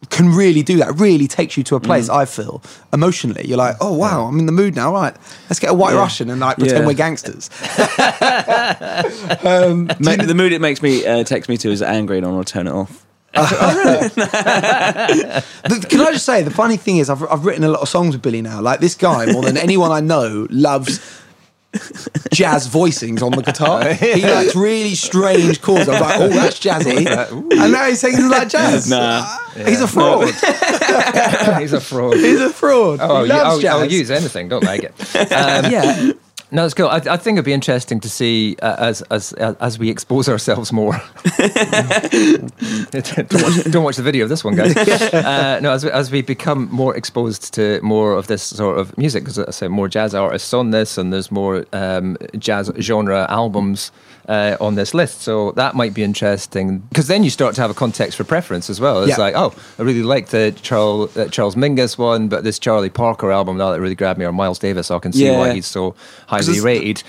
[0.09, 0.89] can really do that.
[0.89, 2.09] It really takes you to a place.
[2.09, 2.15] Mm.
[2.21, 3.45] I feel emotionally.
[3.47, 4.91] You're like, oh wow, I'm in the mood now.
[4.91, 5.15] Right,
[5.49, 5.99] let's get a White Yeah.
[5.99, 6.87] Russian and like pretend Yeah.
[6.87, 7.49] we're gangsters.
[9.99, 12.67] Ma- the mood it makes me uh, takes me to is angry, and I'll turn
[12.67, 13.05] it off.
[13.33, 13.41] The-
[15.89, 18.15] can I just say the funny thing is I've I've written a lot of songs
[18.15, 18.61] with Billy now.
[18.61, 20.99] Like this guy more than anyone I know loves.
[22.33, 23.93] Jazz voicings on the guitar.
[23.93, 25.87] He likes really strange chords.
[25.87, 27.07] I was like, oh, that's jazzy.
[27.07, 28.89] And now he's saying he like jazz.
[28.89, 29.25] Nah.
[29.55, 30.25] He's a fraud.
[31.61, 32.17] He's a fraud.
[32.17, 32.99] He's a fraud.
[33.01, 33.73] Oh, he you- loves I'll, jazz.
[33.75, 34.49] I'll use anything.
[34.49, 35.15] Don't like it.
[35.31, 36.11] Um, yeah.
[36.53, 36.87] No, it's cool.
[36.87, 40.73] I, I think it'd be interesting to see uh, as as as we expose ourselves
[40.73, 40.93] more.
[42.91, 44.75] don't, watch, don't watch the video of this one, guys.
[45.31, 48.97] Uh, no, as we, as we become more exposed to more of this sort of
[48.97, 53.25] music, because I say more jazz artists on this, and there's more um, jazz genre
[53.29, 53.91] albums
[54.27, 55.21] uh, on this list.
[55.21, 58.69] So that might be interesting because then you start to have a context for preference
[58.69, 59.01] as well.
[59.03, 59.17] It's Yeah.
[59.17, 63.31] like, oh, I really like the Charles uh, Charles Mingus one, but this Charlie Parker
[63.31, 65.37] album now that really grabbed me, or Miles Davis, so I can see Yeah.
[65.37, 65.95] why he's so
[66.27, 67.03] highly rated.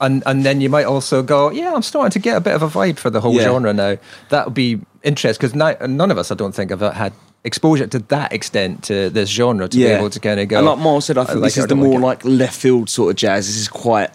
[0.00, 2.62] And and then you might also go, yeah, I'm starting to get a bit of
[2.62, 3.42] a vibe for the whole Yeah.
[3.44, 3.96] genre now.
[4.30, 5.54] That would be interesting because
[5.88, 7.12] none of us, I don't think, have had
[7.44, 10.58] exposure to that extent to this genre to be able to kind of go.
[10.58, 12.90] And like Miles said, I think like this is the more like like left field
[12.90, 13.46] sort of jazz.
[13.46, 14.10] This is quite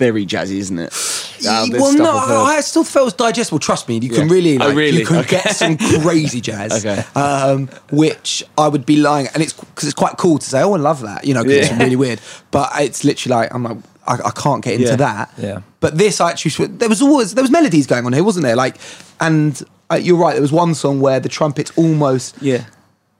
[0.00, 0.90] very jazzy, isn't it?
[0.90, 1.44] This
[1.80, 2.58] well, no, I've.
[2.58, 3.58] I still felt it was digestible.
[3.60, 4.34] Trust me, you can Yeah.
[4.34, 4.98] really, Oh, like, really?
[5.00, 5.40] you can Okay.
[5.42, 6.84] get some crazy jazz.
[6.84, 7.04] Okay.
[7.14, 10.72] um, which I would be lying, and it's because it's quite cool to say, "Oh,
[10.74, 11.72] I love that," you know, because Yeah.
[11.74, 12.20] it's really weird.
[12.50, 14.96] But it's literally like I'm like, I, I can't get into Yeah.
[14.96, 15.30] that.
[15.38, 15.58] Yeah.
[15.80, 18.56] But this I actually, there was always there was melodies going on here, wasn't there?
[18.56, 18.76] Like,
[19.20, 19.52] and
[19.92, 20.32] uh, you're right.
[20.32, 22.36] There was one song where the trumpets almost.
[22.40, 22.64] yeah.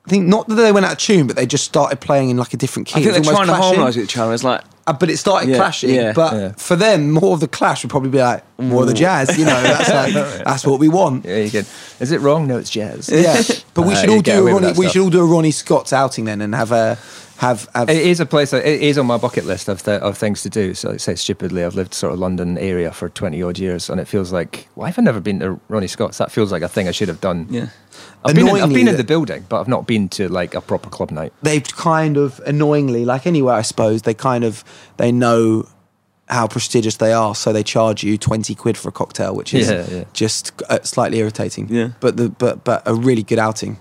[0.07, 2.37] I think not that they went out of tune, but they just started playing in
[2.39, 2.93] like a different key.
[3.01, 3.75] I think It they're was almost trying to clashing.
[3.77, 4.33] harmonise with each other.
[4.35, 5.91] It's like Uh, but it started Yeah, clashing.
[5.95, 6.13] yeah.
[6.13, 6.53] but Yeah.
[6.57, 9.39] for them, more of the clash would probably be like more of the jazz.
[9.39, 11.25] You know, that's like that's what we want.
[11.25, 11.65] Yeah, you can.
[12.01, 12.47] Is it wrong?
[12.47, 13.09] No, it's jazz.
[13.09, 13.43] Yeah,
[13.75, 14.73] but we Uh, should all do a Ronnie.
[14.77, 16.99] We should all do a Ronnie Scott's outing then, and have a
[17.39, 17.69] have.
[17.75, 18.51] have It is a place.
[18.51, 20.75] That, it is on my bucket list of th- of things to do.
[20.75, 24.07] So, say stupidly, I've lived sort of London area for twenty odd years, and it
[24.09, 26.19] feels like why have I never been to Ronnie Scott's?
[26.19, 27.47] That feels like a thing I should have done.
[27.51, 27.69] yeah.
[28.25, 30.61] I've been, in, I've been in the building, but I've not been to like a
[30.61, 31.33] proper club night.
[31.43, 34.63] they've kind of annoyingly, like anywhere, I suppose, they kind of
[34.99, 35.67] they know
[36.29, 39.71] how prestigious they are, so they charge you twenty quid for a cocktail, which is
[39.71, 40.05] Yeah, yeah.
[40.13, 41.69] just uh, slightly irritating.
[41.71, 41.89] Yeah.
[42.01, 43.79] but the but but a really good outing.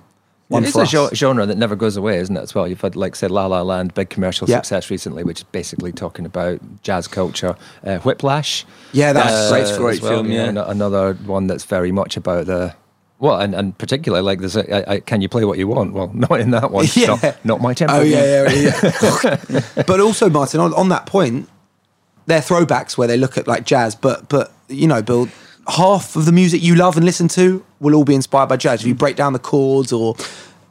[0.48, 1.16] One it's a us.
[1.16, 2.42] genre that never goes away, isn't it?
[2.42, 4.56] As well, you've had like say La La Land, big commercial Yeah.
[4.58, 7.56] success recently, which is basically talking about jazz culture.
[7.86, 9.78] Uh, Whiplash, Yeah, that's uh, great.
[9.78, 10.72] Great well, film, you know, yeah.
[10.72, 12.74] another one that's very much about the.
[13.20, 15.94] Well, and, and particularly like there's a, I, I, can you play what you want?
[15.94, 16.86] Well, not in that one.
[16.94, 17.18] Yeah.
[17.22, 17.96] Not, not my tempo.
[17.96, 18.72] Oh yeah, yeah,
[19.24, 19.60] yeah.
[19.88, 21.50] but also, Martin, on, on that point,
[22.26, 25.28] they're throwbacks where they look at like jazz, but but you know, Bill,
[25.68, 28.82] half of the music you love and listen to will all be inspired by jazz.
[28.82, 30.16] If you break down the chords or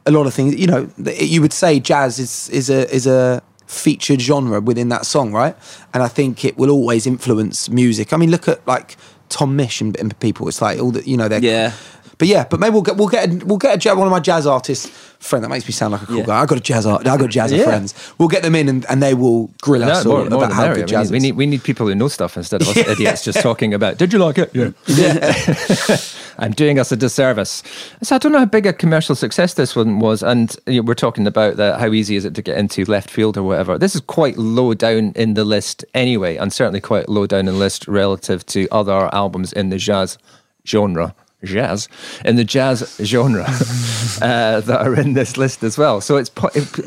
[0.05, 3.43] a lot of things, you know, you would say jazz is is a is a
[3.67, 5.55] featured genre within that song, right?
[5.93, 8.11] And I think it will always influence music.
[8.11, 8.97] I mean, look at like
[9.29, 10.47] Tom Misch and, and people.
[10.47, 11.73] It's like all the you know they're Yeah.
[12.19, 14.11] But yeah, but maybe we'll get we'll get a, we'll get a jazz, one of
[14.11, 14.87] my jazz artists
[15.19, 15.43] friend.
[15.43, 16.25] That makes me sound like a cool Yeah.
[16.25, 16.41] guy.
[16.41, 17.07] I got a jazz art.
[17.07, 17.63] I got jazz Yeah.
[17.63, 17.93] friends.
[18.17, 20.51] We'll get them in and, and they will grill No, us more, all more about
[20.53, 22.67] how good We jazz need, we need we need people who know stuff instead of
[22.67, 22.91] us Yeah.
[22.91, 23.97] idiots just talking about.
[23.97, 24.51] Did you like it?
[24.53, 24.71] Yeah.
[26.39, 27.63] I'm doing us a disservice.
[28.01, 30.85] So I don't know how big a commercial success this one was, and you know,
[30.87, 33.77] we're talking about the, how easy is it to get into left field or whatever.
[33.77, 37.45] This is quite low down in the list anyway, and certainly quite low down in
[37.47, 40.17] the list relative to other albums in the jazz
[40.65, 41.13] genre.
[41.43, 41.87] Jazz
[42.25, 43.43] in the jazz genre
[44.21, 46.01] uh, that are in this list as well.
[46.01, 46.29] So it's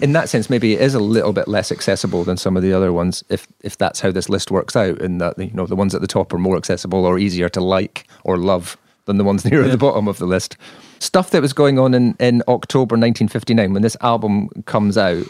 [0.02, 2.72] in that sense maybe it is a little bit less accessible than some of the
[2.72, 3.24] other ones.
[3.30, 6.02] If if that's how this list works out, in that you know the ones at
[6.02, 9.66] the top are more accessible or easier to like or love than the ones near
[9.66, 10.56] the bottom of the list.
[10.98, 15.26] Stuff that was going on in, in October 1959 when this album comes out.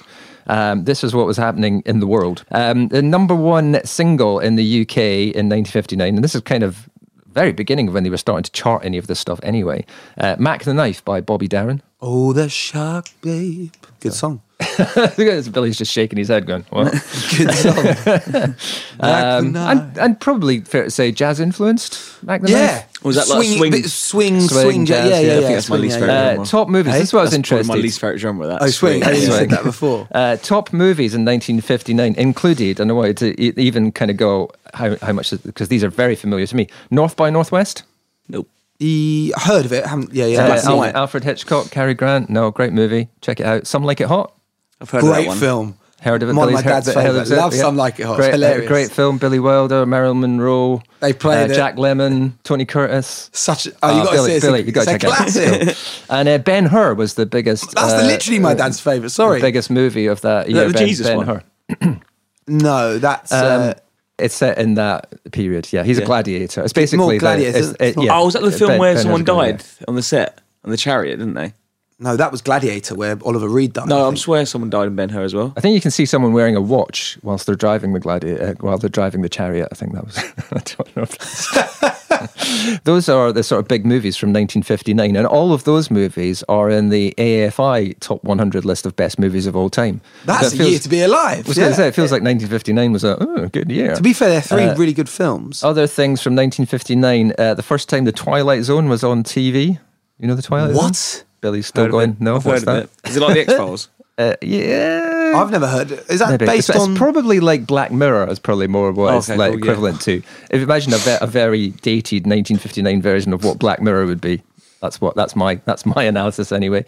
[0.49, 2.45] Um, this is what was happening in the world.
[2.51, 6.89] Um, the number one single in the UK in 1959, and this is kind of
[7.33, 9.85] very beginning of when they were starting to chart any of this stuff anyway.
[10.19, 11.83] Uh, Mac the Knife by Bobby Darin.
[12.01, 13.73] Oh, the shark, babe.
[14.01, 14.43] Good song.
[15.17, 16.93] Billy's just shaking his head, going, "What?"
[17.37, 18.55] Good song.
[19.01, 22.23] um, and, and probably fair to say, jazz influenced.
[22.23, 22.57] Mac the knife?
[22.57, 22.67] yeah.
[22.77, 22.89] Knife.
[23.05, 25.35] Was that like swing, swing- bit- swing, Swing, swing, jazz, jazz, yeah, yeah, yeah, I
[25.35, 25.41] yeah.
[25.47, 26.23] think that's my least yeah, favourite yeah.
[26.31, 26.47] Uh, genre.
[26.47, 26.93] top movies.
[26.93, 26.99] Hey?
[27.01, 27.69] This is what I was That's interested.
[27.73, 28.47] my least favourite genre.
[28.47, 29.03] That Oh, swing.
[29.05, 29.29] I Yeah.
[29.31, 30.09] said that before.
[30.13, 34.97] Uh, top movies in 1959 included, and I wanted to even kind of go how,
[35.03, 36.69] how much, because these are very familiar to me.
[36.91, 37.83] North by Northwest.
[38.29, 38.49] Nope.
[38.79, 39.87] He heard of it.
[39.87, 40.43] Haven't, yeah, yeah.
[40.43, 40.95] Uh, black and Al- white.
[40.95, 42.29] Alfred Hitchcock, Cary Grant.
[42.31, 43.09] No, great movie.
[43.21, 43.67] Check it out.
[43.67, 44.33] Some Like It Hot.
[44.81, 45.39] I've heard of that Great one.
[45.39, 45.79] film.
[46.01, 46.33] Heard of it?
[46.33, 47.27] One of Billy's my heard- dad's heard favourite.
[47.27, 47.37] of it?
[47.37, 48.17] Love Some Like It Hot.
[48.17, 48.69] Great, uh, Hilarious.
[48.69, 49.19] great film.
[49.19, 50.83] Billy Wilder, Marilyn Monroe.
[50.99, 51.55] They played uh, it.
[51.57, 53.31] Jack Lemmon, Tony Curtis.
[53.33, 53.69] Such.
[53.69, 54.37] A, oh, you got to Billy, see it.
[54.39, 55.17] It's Billy, you got to it's check a it out.
[55.19, 55.69] classic.
[55.69, 56.17] It's cool.
[56.17, 57.73] And uh, Ben Hur was the biggest.
[57.77, 59.11] That's uh, literally my dad's favourite.
[59.13, 59.39] Sorry.
[59.41, 60.63] the biggest movie of that Is year.
[60.65, 61.27] that the ben, Jesus Ben one?
[61.27, 62.01] Hur.
[62.49, 63.31] No, that's.
[63.33, 63.83] uh, Um,
[64.19, 65.73] it's set in that period.
[65.73, 66.63] Yeah, he's a gladiator.
[66.63, 68.95] It's basically the- gladiator, it's- it's not- yeah, Oh, was that the Ben- film where
[68.95, 69.59] Ben someone Hur's a gladiator.
[69.59, 71.55] died on the set on the chariot, didn't they?
[71.99, 73.89] no, that was Gladiator, where Oliver Reed died.
[73.89, 74.19] No, I'm think.
[74.25, 75.53] swear someone died in Ben Hur as well.
[75.57, 78.55] I think you can see someone wearing a watch whilst they're driving the gladiator, uh,
[78.59, 79.69] while they're driving the chariot.
[79.71, 80.19] I think that was.
[80.51, 81.93] I don't know.
[82.25, 85.91] If that's, those are the sort of big movies from 1959, and all of those
[85.91, 90.01] movies are in the AFI top 100 list of best movies of all time.
[90.25, 91.47] That's So a year to be alive.
[91.47, 91.69] I was going yeah.
[91.71, 93.95] to say, it feels like 1959 was a oh, good year.
[93.95, 95.63] To be fair, they're three Uh, really good films.
[95.63, 99.79] Other things from 1959, uh, the first time the Twilight Zone was on TV.
[100.19, 100.85] You know the Twilight Zone?
[100.85, 101.25] What?
[101.41, 102.85] Billy's still going, no, I've what's heard that?
[102.85, 103.11] of it.
[103.11, 103.89] Is it like the X Files?
[104.17, 105.12] Uh, yeah.
[105.35, 105.91] I've never heard.
[106.09, 106.47] Is that Maybe.
[106.47, 106.91] based it's, on?
[106.91, 109.65] it's probably like Black Mirror is probably more of what it's Okay, like cool, yeah.
[109.73, 110.13] equivalent to.
[110.51, 114.21] If you imagine a, ve- a very dated 1959 version of what Black Mirror would
[114.21, 114.43] be.
[114.81, 115.15] That's what.
[115.15, 115.57] That's my.
[115.65, 116.85] That's my analysis anyway.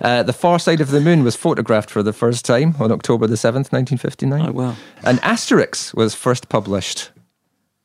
[0.00, 3.26] Uh, the Far Side of the Moon was photographed for the first time on October
[3.26, 4.48] the seventh, 1959.
[4.48, 4.76] Oh, wow.
[5.02, 7.10] And Asterix was first published.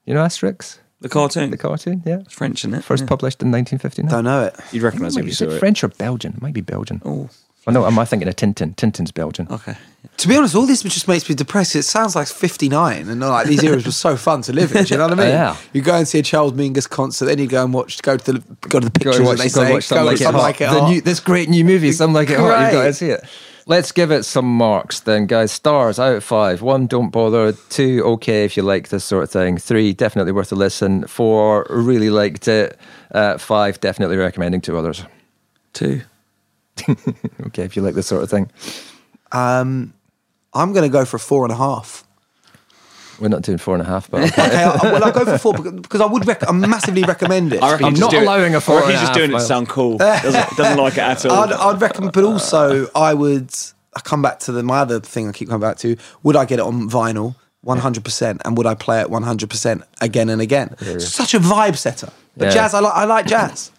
[0.06, 1.50] You know Asterix, The cartoon.
[1.50, 2.04] the cartoon.
[2.06, 2.20] Yeah.
[2.20, 2.84] It's French, isn't it?
[2.84, 3.08] First Yeah.
[3.10, 4.12] published in 1959.
[4.12, 4.56] don't know it.
[4.72, 5.60] You'd recognise it if you Is saw it it.
[5.60, 6.34] French or Belgian?
[6.36, 7.02] It might be Belgian.
[7.04, 7.28] Oh,
[7.68, 8.76] Oh no, am I thinking of Tintin?
[8.76, 9.48] Tintin's Belgian.
[9.52, 9.76] okay.
[10.18, 11.76] To be honest, all this just makes me depressed.
[11.76, 14.86] It sounds like 59 and like these eras were so fun to live in.
[14.86, 15.34] Do you know what I mean?
[15.34, 15.58] Yeah.
[15.74, 18.34] You go and see a Charles Mingus concert, then you go and watch, go to
[18.34, 20.22] the, go to the Go pictures and watch, they go say, watch Some go Like
[20.22, 22.62] It Like It the new, this great new movie, Some Like It Hot.
[22.62, 23.24] You've got to see it.
[23.68, 25.52] Let's give it some marks then, guys.
[25.52, 26.62] Stars out of five.
[26.62, 27.52] One, don't bother.
[27.52, 29.58] Two, okay if you like this sort of thing.
[29.58, 31.06] Three, definitely worth a listen.
[31.06, 32.80] Four, really liked it.
[33.12, 35.04] Uh, five, definitely recommending to others.
[35.74, 36.02] Two.
[37.48, 38.50] Okay, if you like this sort of thing.
[39.32, 39.94] Um,
[40.54, 42.04] I'm going to go for four and a half.
[43.20, 44.46] We're not doing four and a half, but okay.
[44.48, 47.52] Okay, I, well, I'll go for four because, because I would rec- I massively recommend
[47.54, 47.64] it.
[47.64, 49.34] I reckon I'm not doing- allowing a I four and he's a just doing it
[49.34, 49.98] to sound cool.
[49.98, 51.32] Doesn't, doesn't like it at all.
[51.32, 53.50] I'd, I'd recommend, but also I would.
[53.96, 55.98] I come back to the my other thing I keep coming back to.
[56.22, 57.36] Would I get it on vinyl?
[57.62, 60.76] One hundred percent, and would I play it one hundred percent again and again?
[61.00, 62.10] Such a vibe setter.
[62.38, 62.52] But Yeah.
[62.52, 62.94] jazz, I like.
[62.94, 63.72] I like jazz.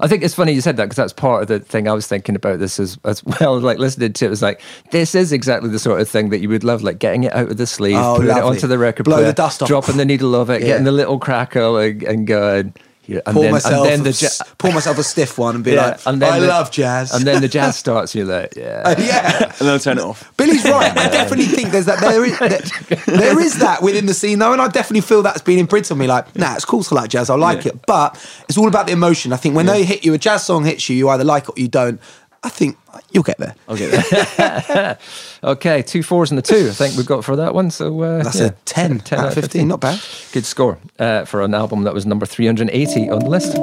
[0.00, 2.06] I think it's funny you said that because that's part of the thing I was
[2.06, 3.58] thinking about this as, as well.
[3.60, 6.48] Like listening to it was like, this is exactly the sort of thing that you
[6.48, 9.04] would love, like getting it out of the sleeve, Oh, putting it onto the record
[9.04, 9.68] Blow player, the dust off.
[9.68, 10.68] dropping the needle of it, Yeah.
[10.68, 14.10] getting the little crackle and, and going, here, and Pour then, myself, and then the
[14.10, 14.12] a,
[14.46, 16.70] ja- pour myself a stiff one and be yeah, like, and then I the- love
[16.70, 17.12] jazz.
[17.12, 18.14] and then the jazz starts.
[18.14, 18.82] You're like, yeah.
[18.84, 19.42] Uh, yeah.
[19.44, 20.32] and then I'll turn it off.
[20.36, 20.96] Billy's right.
[20.96, 22.00] I definitely think there's that.
[22.00, 25.42] There is, there, there is that within the scene, though, and I definitely feel that's
[25.42, 26.06] been imprinted on me.
[26.06, 27.28] Like, nah, it's cool to like jazz.
[27.28, 27.72] I like Yeah.
[27.72, 28.14] it, but
[28.48, 29.32] it's all about the emotion.
[29.32, 31.50] I think when they hit you, a jazz song hits you, you either like it
[31.50, 32.00] or you don't.
[32.44, 32.76] I think
[33.12, 33.54] you'll get there.
[33.68, 34.98] I'll get there.
[35.44, 36.68] Okay, two fours and a two.
[36.68, 37.70] I think we've got for that one.
[37.70, 39.66] So uh, That's yeah, a 10, 10 out of 15.
[39.66, 40.00] Not bad.
[40.32, 43.56] Good score uh, for an album that was number 380 on the list.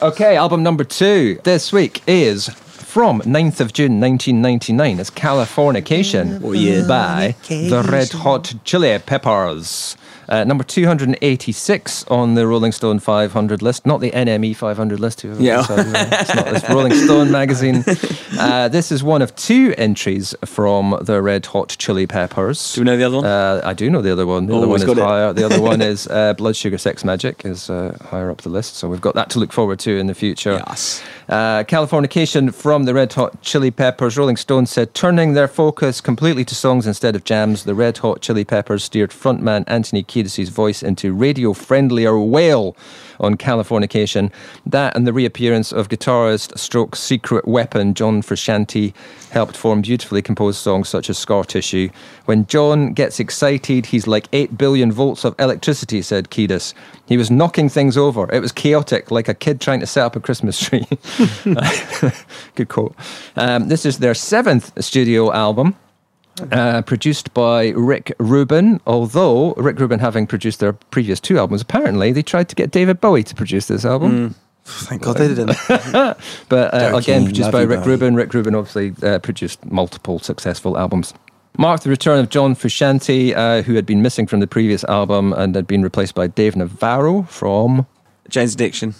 [0.00, 2.50] Okay, album number two this week is
[2.96, 4.98] from 9th of June 1999.
[4.98, 6.40] It's Californication
[6.88, 9.98] by the Red Hot Chili Peppers.
[10.28, 15.24] Uh, number 286 on the Rolling Stone 500 list, not the NME 500 list.
[15.24, 15.64] Yeah.
[15.68, 17.84] it's not this Rolling Stone magazine.
[18.38, 22.74] Uh, this is one of two entries from the Red Hot Chili Peppers.
[22.74, 23.24] Do we know the other one?
[23.24, 24.44] Uh, I do know the other one.
[24.44, 24.98] The Oh, other one is it.
[24.98, 25.32] higher.
[25.32, 28.74] The other one is uh, Blood Sugar Sex Magik is uh, higher up the list.
[28.76, 30.60] So we've got that to look forward to in the future.
[30.66, 31.02] Yes.
[31.30, 34.18] Uh, Californication from the Red Hot Chili Peppers.
[34.18, 38.20] Rolling Stone said, turning their focus completely to songs instead of jams, the Red Hot
[38.20, 42.76] Chili Peppers steered frontman Anthony Kiedis' voice into radio-friendlier wail
[43.20, 44.30] on Californication.
[44.64, 48.94] That and the reappearance of guitarist stroke secret weapon John Frusciante
[49.30, 51.90] helped form beautifully composed songs such as Scar Tissue.
[52.24, 56.74] When John gets excited, he's like 8 billion volts of electricity, said Kiedis.
[57.06, 58.32] He was knocking things over.
[58.32, 60.86] It was chaotic, like a kid trying to set up a Christmas tree.
[62.54, 62.94] Good quote.
[63.36, 65.76] Um, this is their seventh studio album.
[66.52, 68.80] Uh, produced by Rick Rubin.
[68.86, 73.00] Although Rick Rubin, having produced their previous two albums, apparently they tried to get David
[73.00, 74.34] Bowie to produce this album.
[74.64, 75.56] Thank God they didn't.
[76.48, 77.88] But uh, again, produced by Rick Bowie.
[77.88, 78.14] Rubin.
[78.16, 81.14] Rick Rubin obviously uh, produced multiple successful albums.
[81.56, 85.32] Marked the return of John Frusciante, uh, who had been missing from the previous album
[85.32, 87.86] and had been replaced by Dave Navarro from
[88.28, 88.94] Jane's Addiction.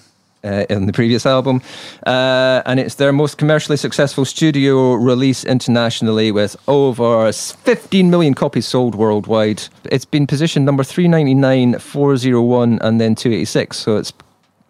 [0.47, 1.61] Uh, in the previous album.
[2.07, 8.67] Uh, and it's their most commercially successful studio release internationally with over 15 million copies
[8.67, 9.65] sold worldwide.
[9.91, 13.77] It's been positioned number 399, 401, and then 286.
[13.77, 14.13] So it's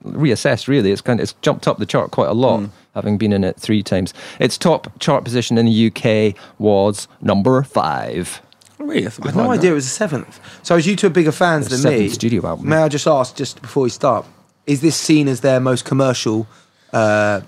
[0.05, 0.93] reassessed really.
[0.93, 2.69] It's kind of, it's jumped up the chart quite a lot.
[2.95, 7.62] Having been in it three times, its top chart position in the UK was number
[7.62, 8.41] five.
[8.79, 9.07] Really?
[9.07, 9.69] I, I had no idea that.
[9.69, 10.41] it was the seventh.
[10.62, 12.69] So, as you two are bigger fans The than me, studio album.
[12.69, 14.25] may I just ask, just before we start,
[14.66, 16.46] is this seen as their most commercial,
[16.92, 17.40] uh,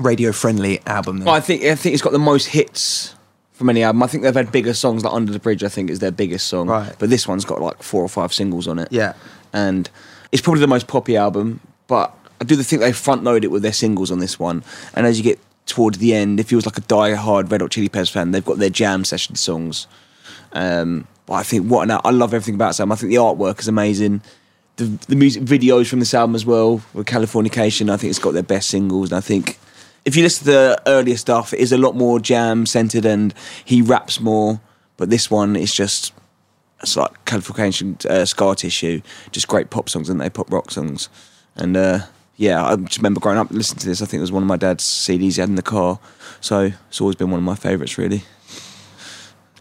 [0.00, 1.18] radio-friendly album?
[1.18, 1.26] Then?
[1.26, 3.14] Well, I think I think it's got the most hits
[3.52, 4.02] from any album.
[4.02, 5.64] I think they've had bigger songs like Under the Bridge.
[5.64, 6.68] I think is their biggest song.
[6.68, 6.94] Right.
[6.98, 8.88] But this one's got like four or five singles on it.
[8.90, 9.14] Yeah.
[9.52, 9.88] And
[10.32, 11.60] it's probably the most poppy album.
[11.86, 14.62] But I do think they front load it with their singles on this one.
[14.94, 17.70] And as you get towards the end, if you was like a die-hard Red Hot
[17.70, 19.86] Chili Peppers fan, they've got their jam session songs.
[20.52, 22.92] Um, but I think what an I love everything about album.
[22.92, 24.22] I think the artwork is amazing.
[24.78, 27.90] The the music videos from this album as well with Californication.
[27.90, 29.58] I think it's got their best singles, and I think
[30.04, 33.34] if you listen to the earlier stuff, it is a lot more jam centered, and
[33.64, 34.60] he raps more.
[34.96, 36.12] But this one is just
[36.80, 41.08] it's like Californication, uh, Scar Tissue, just great pop songs, and they pop rock songs.
[41.56, 42.00] And uh,
[42.36, 44.00] yeah, I just remember growing up listening to this.
[44.00, 45.98] I think it was one of my dad's CDs he had in the car,
[46.40, 48.22] so it's always been one of my favourites, really.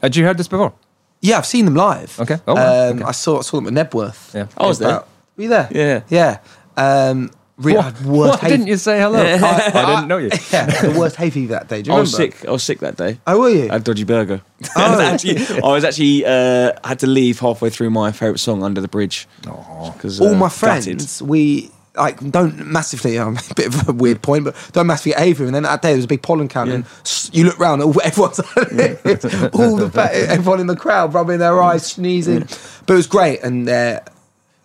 [0.01, 0.73] Had you heard this before?
[1.21, 2.19] Yeah, I've seen them live.
[2.19, 2.37] Okay.
[2.47, 2.89] Oh, wow.
[2.91, 3.05] um, Okay.
[3.05, 4.33] I saw saw them at Knebworth.
[4.33, 4.47] Yeah.
[4.57, 4.89] I was there.
[4.89, 5.67] About- Were you there?
[5.71, 6.01] Yeah.
[6.09, 6.39] Yeah.
[6.77, 9.19] Um, really, I had worst Why hay- didn't you say hello?
[9.23, 10.29] I, didn't know you.
[10.51, 11.81] Yeah, the worst hay fever that day.
[11.81, 12.01] Do you I remember?
[12.01, 12.45] was sick.
[12.47, 13.19] I was sick that day.
[13.25, 13.69] Oh, were you?
[13.69, 14.41] I had dodgy burger.
[14.75, 18.61] I was actually, I was actually uh, had to leave halfway through my favourite song,
[18.63, 19.91] "Under the Bridge." Oh.
[19.95, 23.17] Because All my friends, we like don't massively.
[23.17, 25.45] Um, a bit of a weird point, but don't massively fever.
[25.45, 26.85] And then that day there was a big pollen count, and
[27.31, 32.41] you look round, everyone's all the everyone in the crowd rubbing their eyes, sneezing.
[32.85, 34.03] But it was great, and they're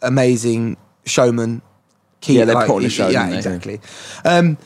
[0.02, 1.62] amazing showmen.
[2.20, 3.80] Key, Yeah, they put on a show, Yeah, exactly.
[4.24, 4.56] Um,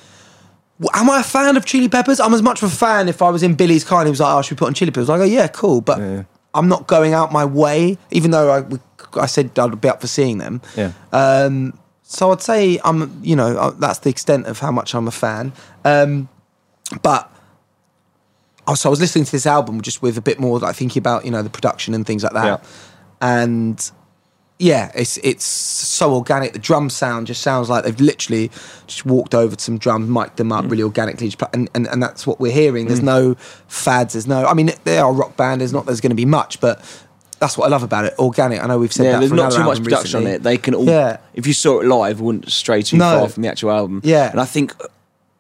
[0.92, 2.20] Am I a fan of Chili Peppers?
[2.20, 4.20] I'm as much of a fan if I was in Billy's car and he was
[4.20, 5.98] like, "Oh, should we put on Chili Peppers?" I go, "Yeah, cool," but
[6.52, 10.06] I'm not going out my way, even though I, I said I'd be up for
[10.06, 10.60] seeing them.
[10.76, 10.92] Yeah.
[11.12, 15.08] Um, so I'd say I'm, you know, uh, that's the extent of how much I'm
[15.08, 15.52] a fan.
[15.84, 16.28] Um,
[17.02, 17.30] but
[18.66, 21.24] also, I was listening to this album just with a bit more like thinking about,
[21.24, 22.58] you know, the production and things like that, Yeah.
[23.20, 23.90] and
[24.58, 26.52] yeah, it's it's so organic.
[26.52, 28.50] The drum sound just sounds like they've literally
[28.86, 30.70] just walked over to some drums, mic'd them up Mm.
[30.70, 32.86] really organically, and, and and that's what we're hearing.
[32.86, 33.34] There's no
[33.68, 34.14] fads.
[34.14, 34.46] There's no.
[34.46, 35.60] I mean, they are a rock band.
[35.60, 35.86] There's not.
[35.86, 36.80] There's going to be much, but
[37.38, 38.14] that's what I love about it.
[38.18, 38.62] Organic.
[38.62, 39.18] I know we've said yeah, that.
[39.20, 40.30] there's not too much production recently.
[40.30, 40.42] on it.
[40.42, 40.86] They can all.
[40.86, 41.18] Yeah.
[41.34, 43.20] If you saw it live, it wouldn't stray too No.
[43.20, 44.00] far from the actual album.
[44.04, 44.30] Yeah.
[44.30, 44.74] and I think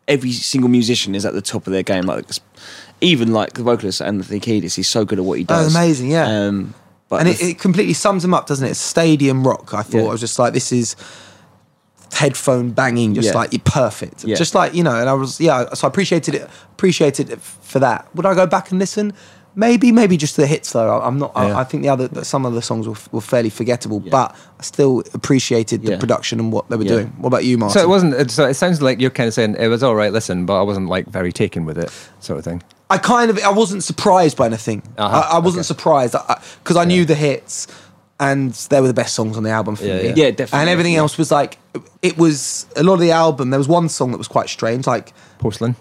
[0.08, 2.04] every single musician is at the top of their game.
[2.04, 2.26] Like
[3.00, 5.74] even like the vocalist Anthony Kiedis, he's so good at what he Oh, does.
[5.74, 6.26] amazing, yeah.
[6.46, 6.74] Um,
[7.08, 8.70] but and it, it completely sums them up, doesn't it?
[8.72, 9.72] It's stadium rock.
[9.74, 10.04] I thought Yeah.
[10.08, 10.96] I was just like, this is
[12.12, 13.34] headphone banging, just Yeah.
[13.34, 14.36] like you're perfect, Yeah.
[14.36, 14.94] just like you know.
[14.94, 18.06] And I was, yeah, so I appreciated it, appreciated it for that.
[18.14, 19.12] Would I go back and listen?
[19.58, 20.98] Maybe, maybe just the hits though.
[20.98, 21.32] I- I'm not.
[21.34, 21.42] Yeah.
[21.56, 24.62] I, I think the other, some of the songs were, were fairly forgettable, but I
[24.62, 25.98] still appreciated the Yeah.
[25.98, 26.88] production and what they were Yeah.
[26.90, 27.06] doing.
[27.18, 27.72] What about you, Martin?
[27.78, 28.30] So it wasn't.
[28.30, 30.12] So it sounds like you're kind of saying it was all right.
[30.12, 31.90] Listen, but I wasn't like very taken with it,
[32.20, 32.62] sort of thing.
[32.90, 34.82] I kind of I wasn't surprised by anything.
[34.98, 35.66] Uh-huh, I, I wasn't okay.
[35.68, 36.14] surprised
[36.62, 37.66] because I, knew the hits
[38.20, 40.02] and they were the best songs on the album for Yeah, me.
[40.08, 40.14] yeah.
[40.16, 40.58] Yeah, definitely.
[40.60, 41.00] And everything Yeah.
[41.00, 41.58] else was like
[42.02, 43.50] it was a lot of the album.
[43.50, 45.76] There was one song that was quite strange, like Porcelain,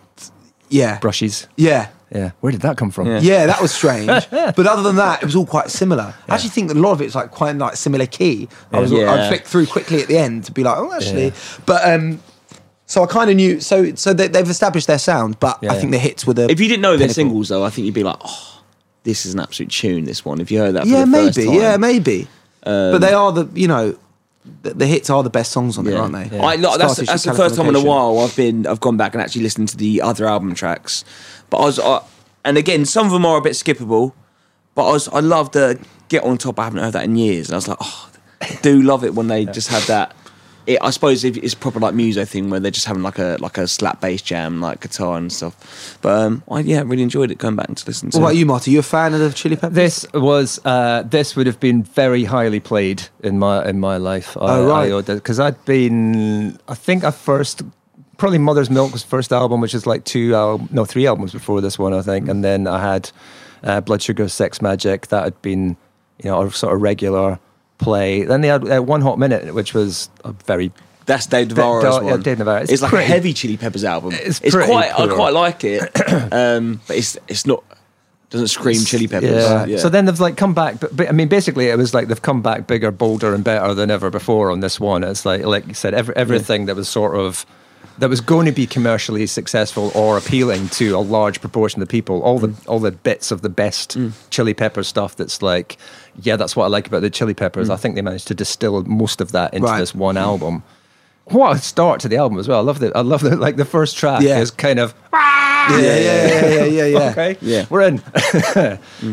[0.69, 1.47] yeah, brushes.
[1.57, 1.89] yeah.
[2.15, 3.07] Yeah, where did that come from?
[3.07, 3.19] Yeah.
[3.19, 4.07] Yeah, that was strange.
[4.31, 6.13] but other than that, it was all quite similar.
[6.29, 8.47] I actually think that a lot of it's like quite like similar key.
[8.71, 9.11] I was Yeah.
[9.13, 11.25] I flicked through quickly at the end to be like, oh, actually.
[11.25, 11.31] Yeah.
[11.65, 12.21] But um,
[12.85, 13.59] so I kind of knew.
[13.59, 16.49] So so they, they've established their sound, but Yeah, I think the hits were the.
[16.49, 18.61] if you didn't know their singles though, I think you'd be like, oh,
[19.03, 20.05] this is an absolute tune.
[20.05, 20.39] This one.
[20.39, 21.59] If you heard that, for yeah, the first maybe, time.
[21.61, 22.27] yeah, maybe.
[22.63, 23.97] but Um, they are the you know,
[24.61, 26.01] the, the hits are the best songs on there, Yeah.
[26.01, 26.37] aren't they?
[26.39, 29.13] I, look, that's that's the first time in a while I've been I've gone back
[29.13, 31.03] and actually listened to the other album tracks.
[31.55, 32.01] But I was I,
[32.43, 34.11] and again some of them are a bit skippable.
[34.75, 36.59] But I was I love the Get on Top.
[36.59, 37.47] I haven't heard that in years.
[37.47, 40.13] And I was like, oh, I do love it when they just have that.
[40.67, 43.57] It, I suppose it's proper like muso thing where they're just having like a like
[43.57, 45.97] a slap bass jam like guitar and stuff.
[46.01, 48.17] But um, I yeah really enjoyed it going back to listen to.
[48.17, 48.25] What it.
[48.31, 48.71] about you, Marty?
[48.71, 49.75] You a fan of the Chili Peppers?
[49.75, 54.35] This was uh, this would have been very highly played in my in my life.
[54.37, 55.05] Oh, right.
[55.05, 57.61] Because I'd been, I think I first
[58.17, 61.61] probably Mother's Milk was first album, which is like two al- no three albums before
[61.61, 63.11] this one, I think, and then I had
[63.63, 65.77] uh, Blood Sugar Sex Magik that had been
[66.23, 67.39] you know a sort of regular
[67.77, 68.23] play.
[68.23, 70.71] Then they had uh, One Hot Minute, which was a very
[71.05, 72.21] That's Dave Da- Navarro's Da- yeah, one.
[72.21, 72.61] Dave Navarro.
[72.61, 74.13] It's, It's like pretty- a heavy Chili Peppers album.
[74.13, 74.91] It's It's, pretty quite.
[74.97, 75.81] I quite like it,
[76.33, 77.63] um, but it's it's not.
[78.31, 79.69] Doesn't scream Chili Peppers.
[79.69, 79.77] Yeah.
[79.77, 82.21] So then they've like come back, but, but I mean, basically, it was like they've
[82.21, 85.03] come back bigger, bolder, and better than ever before on this one.
[85.03, 87.45] It's like, like you said, every, everything that was sort of
[87.99, 91.91] that was going to be commercially successful or appealing to a large proportion of the
[91.91, 92.21] people.
[92.23, 94.11] All the all the bits of the best mm.
[94.29, 95.15] Chili Pepper stuff.
[95.15, 95.77] That's like,
[96.21, 97.69] yeah, that's what I like about the Chili Peppers.
[97.69, 97.73] Mm.
[97.73, 99.79] I think they managed to distill most of that into Right.
[99.79, 100.63] this one album.
[101.25, 102.59] What a start to the album as well.
[102.59, 102.95] I love that.
[102.95, 103.39] I love that.
[103.39, 104.39] Like the first track Yeah.
[104.39, 105.24] is kind of ah,
[105.71, 107.09] yeah, yeah, yeah, yeah, yeah, yeah.
[107.11, 107.65] okay, Yeah.
[107.69, 108.01] we're in.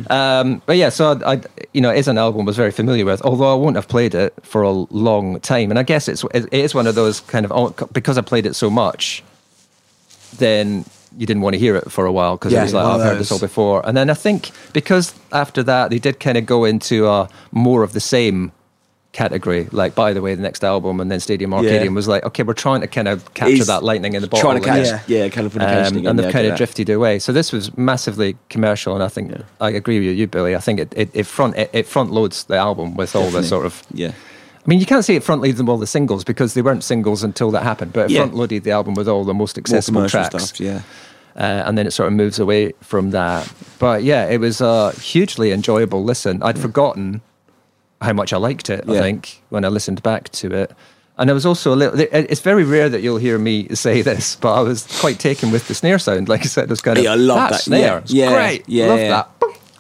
[0.11, 1.41] um, but yeah, so I, I,
[1.73, 3.89] you know, it is an album I was very familiar with, although I wouldn't have
[3.89, 5.71] played it for a long time.
[5.71, 8.47] And I guess it's it is one of those kind of oh, because I played
[8.47, 9.23] it so much,
[10.39, 10.85] then
[11.19, 12.93] you didn't want to hear it for a while because Yeah, it was like oh,
[12.93, 13.87] I've heard this all before.
[13.87, 17.83] And then I think because after that they did kind of go into uh, more
[17.83, 18.53] of the same
[19.13, 19.69] category.
[19.73, 21.91] Like, by the way, the next album and then Stadium Arcadium Yeah.
[21.91, 24.51] was like, okay, we're trying to kind of capture He's that lightning in the bottle.
[24.51, 27.19] Trying to catch, it- yeah, California um, and they've kind of drifted away.
[27.19, 30.57] So this was massively commercial, and I think I agree with you, Billy.
[30.57, 33.43] I think it, it, it front it, it front loads the album with all the
[33.43, 33.83] sort of.
[33.93, 36.63] Yeah, I mean, you can't say it front loads them all the singles because they
[36.63, 38.21] weren't singles until that happened, but it Yeah.
[38.21, 40.59] front loaded the album with all the most accessible tracks stuff.
[40.61, 40.81] Yeah,
[41.37, 43.53] uh, and then it sort of moves away from that.
[43.79, 46.43] But yeah, it was a hugely enjoyable listen.
[46.43, 47.21] I'd forgotten
[48.03, 48.85] how much I liked it.
[48.89, 50.73] I think when I listened back to it,
[51.19, 51.99] and it was also a little.
[52.01, 55.69] It's very rare that you'll hear me say this, but I was quite taken with
[55.69, 56.29] the snare sound.
[56.29, 57.61] Like I said, it was kind of Yeah, I love that.
[57.61, 57.81] snare.
[57.81, 58.69] Yeah, It's yeah, great.
[58.69, 59.09] yeah, love yeah.
[59.09, 59.29] that.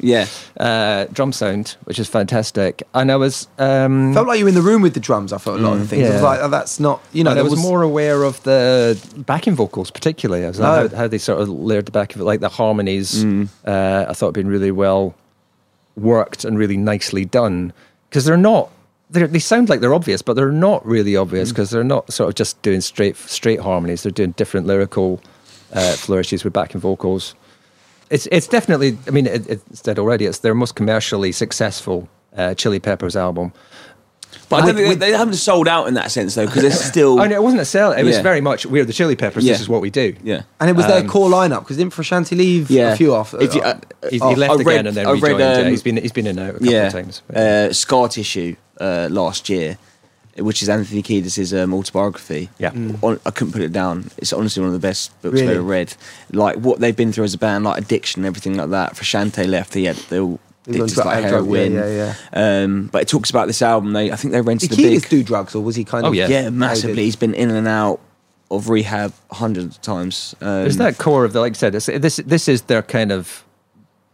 [0.04, 0.26] Yeah.
[0.58, 3.46] Uh, drum sound, which is fantastic, and I was.
[3.58, 5.32] Um, Felt like you were in the room with the drums.
[5.32, 6.08] I felt a lot of the things.
[6.10, 8.42] I was like, oh, that's not, you know, and I there was, more aware of
[8.42, 10.64] the backing vocals, particularly as Oh.
[10.64, 13.24] how, how they sort of layered the back of it, like the harmonies.
[13.24, 15.14] Uh, I thought had been really well
[15.96, 17.72] worked and really nicely done
[18.12, 18.70] because they're not.
[19.08, 22.28] They're, they sound like they're obvious, but they're not really obvious because they're not sort
[22.28, 24.02] of just doing straight straight harmonies.
[24.02, 25.22] They're doing different lyrical
[25.72, 27.34] uh, flourishes with backing vocals.
[28.10, 28.98] It's it's definitely.
[29.06, 30.26] I mean, it, it's said already.
[30.26, 32.06] It's their most commercially successful
[32.36, 33.54] uh, Chili Peppers album.
[34.48, 36.46] But I With- don't think with- they, they haven't sold out in that sense though,
[36.46, 37.20] because it's still.
[37.20, 37.92] Oh no, it wasn't a sell.
[37.92, 39.44] It was very much we're the Chili Peppers.
[39.44, 39.52] Yeah.
[39.52, 40.14] This is what we do.
[40.22, 40.42] yeah.
[40.60, 42.92] And it was their Um, core lineup because didn't Frusciante leave Yeah.
[42.92, 43.34] a few off?
[43.34, 43.78] If you- uh,
[44.10, 45.40] He, Oh, he left I again read- and then I read, rejoined.
[45.40, 47.22] yeah, um, he's been he's been in and a couple yeah, of times.
[47.28, 49.78] but- Uh, Scar Tissue uh, last year,
[50.38, 52.48] which is Anthony Kiedis' um, autobiography.
[52.58, 52.70] Yeah.
[52.70, 53.02] Mm.
[53.02, 54.10] On, I couldn't put it down.
[54.18, 55.48] It's honestly one of the best books Really?
[55.48, 55.94] I've ever read.
[56.32, 58.94] Like what they've been through as a band, like addiction and everything like that.
[58.96, 61.72] Frusciante left, he had they all He was addicted to like drug- yeah, heroin.
[61.74, 62.62] yeah, yeah.
[62.62, 63.92] Um, but it talks about this album.
[63.92, 65.08] They I think they rented Did a Kiedis big.
[65.10, 66.14] do drugs or was he kind Oh, of?
[66.14, 66.28] yeah.
[66.28, 66.96] yeah, massively.
[66.96, 67.02] did.
[67.02, 68.00] He's been in and out
[68.50, 70.34] of rehab hundreds of times.
[70.40, 71.74] Um, There's that core of the like I said.
[71.74, 73.44] It's, this this is their kind of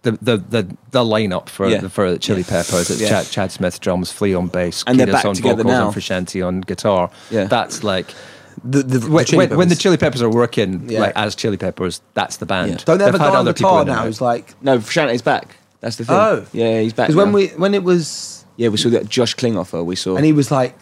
[0.02, 1.78] the the the, the lineup for Yeah.
[1.80, 2.88] the, for the Chili Peppers.
[2.90, 3.08] It's Yeah.
[3.08, 5.86] Chad, Chad Smith drums, Flea on bass, And they're Kiedis back on together vocals, now.
[5.88, 5.96] and
[6.28, 7.10] Frusciante on guitar.
[7.30, 7.44] Yeah.
[7.44, 8.14] that's like
[8.64, 11.00] The, the, the when, Chili when, when the Chili Peppers are working Yeah.
[11.00, 12.00] like as Chili Peppers.
[12.14, 12.70] That's the band.
[12.70, 12.76] Yeah.
[12.84, 14.06] Don't they have They've a had guy on other people guitar in and now out.
[14.06, 15.56] who's like, no, Shante's back.
[15.80, 16.16] That's the thing.
[16.16, 16.46] Oh.
[16.52, 17.06] yeah, he's back.
[17.08, 17.34] because when now.
[17.34, 19.84] we when it was, yeah, we saw that Josh Klinghoffer.
[19.84, 20.76] We saw and he was like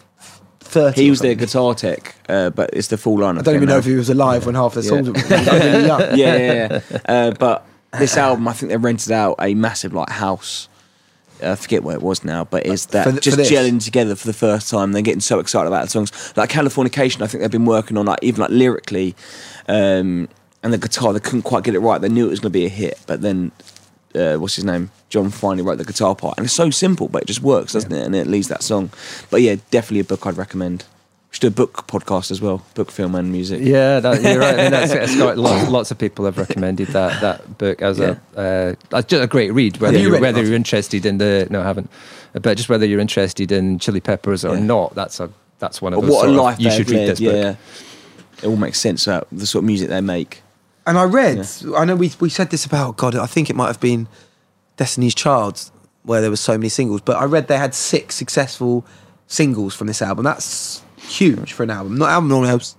[0.59, 1.03] thirty.
[1.03, 1.45] He was their something.
[1.45, 3.37] guitar tech, uh, but it's the full line.
[3.37, 4.89] I don't even know if he was alive when half the Yeah.
[4.89, 5.99] songs were really young.
[6.17, 6.97] yeah, yeah, yeah.
[7.05, 7.65] Uh, but
[7.99, 10.67] this album, I think they rented out a massive like house.
[11.43, 14.33] I forget where it was now, but is that th- just gelling together for the
[14.33, 14.91] first time?
[14.93, 17.21] They're getting so excited about the songs, like Californication.
[17.21, 19.15] I think they've been working on like even like lyrically,
[19.67, 20.29] um,
[20.63, 21.13] and the guitar.
[21.13, 22.01] They couldn't quite get it right.
[22.01, 23.51] They knew it was going to be a hit, but then
[24.17, 24.89] uh, what's his name?
[25.09, 27.91] John finally wrote the guitar part, and it's so simple, but it just works, doesn't
[27.91, 28.05] it?
[28.05, 28.89] And it leads that song.
[29.29, 30.85] But yeah, definitely a book I'd recommend.
[31.29, 33.59] We should do a book podcast as well, book, film, and music.
[33.61, 34.53] Yeah, that, you're right.
[34.57, 38.19] I mean, that's, got lots, lots of people have recommended that that book as a
[38.35, 39.77] uh, just a great read.
[39.77, 41.89] Whether you whether you're interested in the no, I haven't,
[42.33, 44.61] but just whether you're interested in Chili Peppers or Yeah.
[44.63, 46.15] not, that's a that's one of But those.
[46.15, 47.33] what a sort of- life you should read this book.
[47.33, 47.55] Yeah,
[48.43, 50.43] it all makes sense about the sort of music they make.
[50.87, 53.67] And I read, I know we we said this about God, I think it might
[53.67, 54.07] have been
[54.77, 55.69] Destiny's Child,
[56.03, 57.01] where there were so many singles.
[57.01, 58.85] But I read they had six successful
[59.27, 60.23] singles from this album.
[60.23, 61.97] That's huge for an album.
[61.97, 62.75] Not album normally has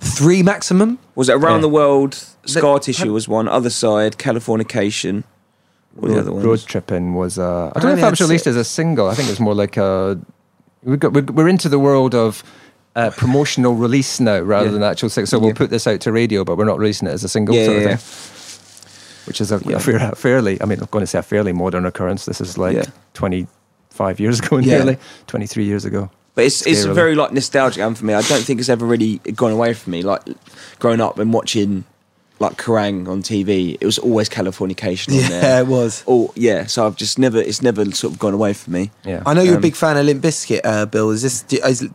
[0.00, 0.98] three maximum.
[1.14, 1.60] Was it Around Yeah.
[1.62, 2.12] the World?
[2.46, 3.48] Scar Tissue was one.
[3.48, 5.24] Other Side, Californication.
[5.94, 6.64] What were the other Road, ones?
[6.64, 7.38] tripping was.
[7.38, 8.56] Uh, I I don't know if that was released six.
[8.56, 9.08] as a single.
[9.08, 10.18] I think it was more like a.
[10.82, 12.42] We got we're, we're into the world of.
[12.96, 14.72] Uh, promotional release now rather Yeah.
[14.72, 15.26] than actual single.
[15.28, 15.54] So we'll Yeah.
[15.54, 17.76] put this out to radio, but we're not releasing it as a single Yeah, sort
[17.76, 19.26] of yeah, thing.
[19.26, 19.76] Which is a, Yeah.
[19.76, 22.24] a fair, fairly, I mean, I'm going to say a fairly modern occurrence.
[22.24, 22.84] This is like Yeah.
[23.14, 24.78] 25 years ago, Yeah.
[24.78, 26.10] nearly 23 years ago.
[26.34, 28.12] But it's it's a very like nostalgic album for me.
[28.14, 30.02] I don't think it's ever really gone away from me.
[30.02, 30.20] Like
[30.78, 31.84] growing up and watching
[32.40, 35.60] like Kerrang on TV, it was always Californication on Yeah, there.
[35.62, 36.04] it was.
[36.06, 38.90] Oh yeah, so I've just never it's never sort of gone away from me.
[39.04, 39.22] Yeah.
[39.24, 41.10] I know you're a Um, big fan of Limp Bizkit, uh, Bill.
[41.10, 41.88] Is this do- is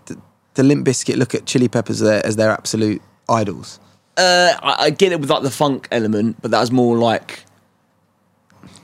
[0.55, 3.79] the Limp Bizkit look at Chili Peppers as their, as their absolute idols?
[4.17, 7.43] Uh, I, I get it with like the funk element, but that was more like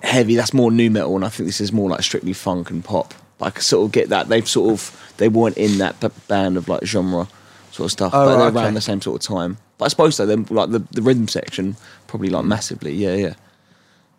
[0.04, 0.36] heavy.
[0.36, 3.14] That's more new metal, and I think this is more like strictly funk and pop.
[3.38, 6.08] But I can sort of get that they've sort of they weren't in that b-
[6.28, 7.28] band of like genre
[7.72, 8.64] sort of stuff, Oh, but they're right, okay.
[8.66, 9.58] around the same sort of time.
[9.78, 10.26] But I suppose so.
[10.26, 11.76] Then like the, the rhythm section
[12.08, 12.94] probably like massively.
[12.94, 13.34] Yeah, yeah.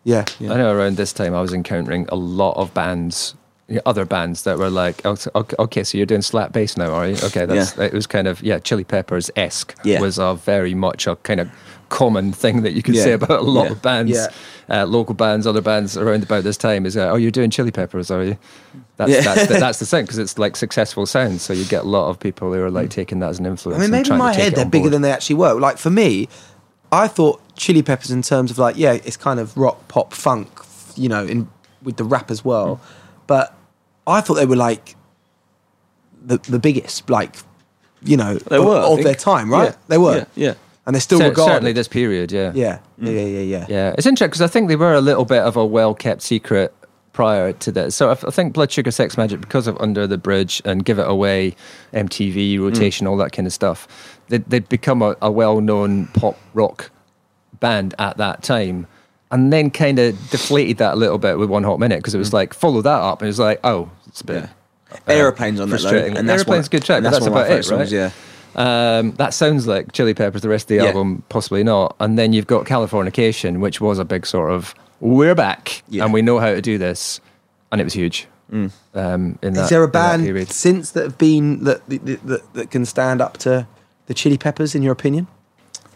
[0.05, 0.25] Yeah.
[0.39, 0.53] Yeah.
[0.53, 3.38] I know around this time I was encountering a lot of bands, you know,
[3.85, 5.15] other bands that were like, oh,
[5.59, 7.15] okay, so you're doing slap bass now, are you?
[7.23, 9.99] Okay, that's it was kind of yeah, Chili Peppers esque Yeah.
[10.01, 11.49] was a very much a kind of
[11.89, 13.03] common thing that you could Yeah.
[13.03, 13.71] say about a lot Yeah.
[13.71, 14.27] of bands, Yeah.
[14.69, 16.85] uh, local bands, other bands around about this time.
[16.85, 18.37] Is uh, oh, you're doing Chili Peppers, are you?
[18.97, 19.21] That's Yeah.
[19.21, 22.09] that's the, that's the thing because it's like successful sound, so you get a lot
[22.09, 23.79] of people who are like taking that as an influence.
[23.79, 24.93] I mean, maybe in my head they're bigger board.
[24.93, 25.53] than they actually were.
[25.59, 26.27] Like for me,
[26.91, 30.47] I thought Chili Peppers in terms of like, yeah, it's kind of rock, pop, funk,
[30.95, 31.47] you know, in
[31.83, 32.79] with the rap as well.
[33.25, 33.55] But
[34.09, 34.95] I thought they were like
[36.21, 37.35] the, the biggest, like
[38.01, 39.69] you know, They of, were, of their time, right?
[39.69, 39.75] Yeah.
[39.87, 40.53] They were, Yeah, yeah.
[40.85, 41.51] and they're still regarded.
[41.53, 42.51] certainly this period, yeah.
[42.55, 43.07] yeah, mm.
[43.07, 43.65] yeah, yeah, yeah, yeah.
[43.69, 46.21] Yeah, it's interesting because I think they were a little bit of a well kept
[46.21, 46.73] secret
[47.11, 47.95] prior to this.
[47.95, 50.99] So I, I think Blood Sugar Sex Magik, because of Under the Bridge and Give
[50.99, 51.55] It Away,
[51.93, 52.61] MTV, mm.
[52.61, 53.87] rotation, all that kind of stuff,
[54.29, 56.91] they, they'd become a, a well known pop rock
[57.59, 58.87] band at that time.
[59.31, 62.17] And then kind of deflated that a little bit with One Hot Minute because it
[62.17, 62.33] was mm.
[62.33, 63.21] like, follow that up.
[63.21, 64.43] And it was like, oh, it's a bit.
[64.43, 64.97] Yeah.
[65.07, 67.47] Aeroplanes on that though, and that's Aeroplane's a good track, but that's that's one of
[67.47, 68.11] my about it, favourite songs, right?
[68.55, 68.97] Yeah.
[68.99, 70.41] Um, that sounds like Chili Peppers.
[70.41, 70.85] The rest of the Yeah.
[70.85, 71.95] album, possibly not.
[71.99, 76.01] And then you've got Californication, which was a big sort of we're back Yeah.
[76.01, 76.05] Mm.
[76.05, 77.21] and we know how to do this,
[77.71, 78.27] and it was huge.
[78.51, 78.73] Um,
[79.43, 80.49] in that, Is there a in that band period.
[80.49, 83.67] since that have been that, that that that can stand up to
[84.07, 85.27] the Chili Peppers in your opinion?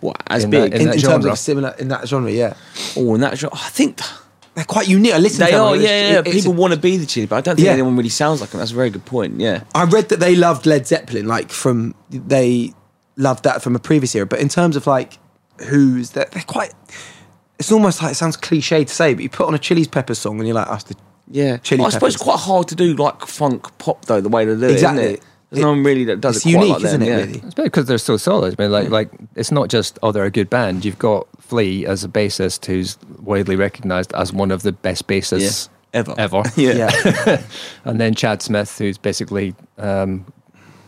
[0.01, 0.72] What as In big?
[0.72, 1.32] that- In, that in terms genre?
[1.32, 2.53] of similar in that genre, yeah,
[2.95, 3.97] oh, in that genre, I think
[4.56, 5.14] they're quite unique.
[5.14, 5.76] I listen they to them, are.
[5.76, 6.20] Yeah, it's- yeah.
[6.20, 7.74] it's- People want to be the Chili, but I don't think Yeah.
[7.74, 8.60] anyone really sounds like them.
[8.60, 9.39] That's a very good point.
[9.39, 9.62] Yeah.
[9.74, 12.74] I read that they loved Led Zeppelin, like from they
[13.18, 14.26] loved that from a previous era.
[14.26, 15.18] But in terms of like
[15.70, 16.74] who's they're, they're quite.
[17.60, 20.16] It's almost like it sounds cliche to say, but you put on a Chili Pepper
[20.16, 20.95] song and you're like, us the
[21.32, 24.20] Yeah, Chili I suppose it's quite hard to do like funk pop though.
[24.22, 25.20] The way they do it, Exactly.
[25.54, 25.66] Isn't it?
[25.66, 27.12] No one really that does it's it quite unique, like isn't them, it?
[27.12, 27.18] yeah.
[27.26, 28.56] Really, It's because they're so solid.
[28.60, 30.84] I mean, like, like it's not just oh they're a good band.
[30.86, 35.70] You've got Flea as a bassist who's widely recognised as one of the best bassists
[35.93, 35.99] Yeah.
[35.99, 36.16] Ever.
[36.18, 36.43] ever.
[36.58, 36.89] Yeah.
[37.06, 37.41] yeah.
[37.86, 40.26] and then Chad Smith, who's basically, um,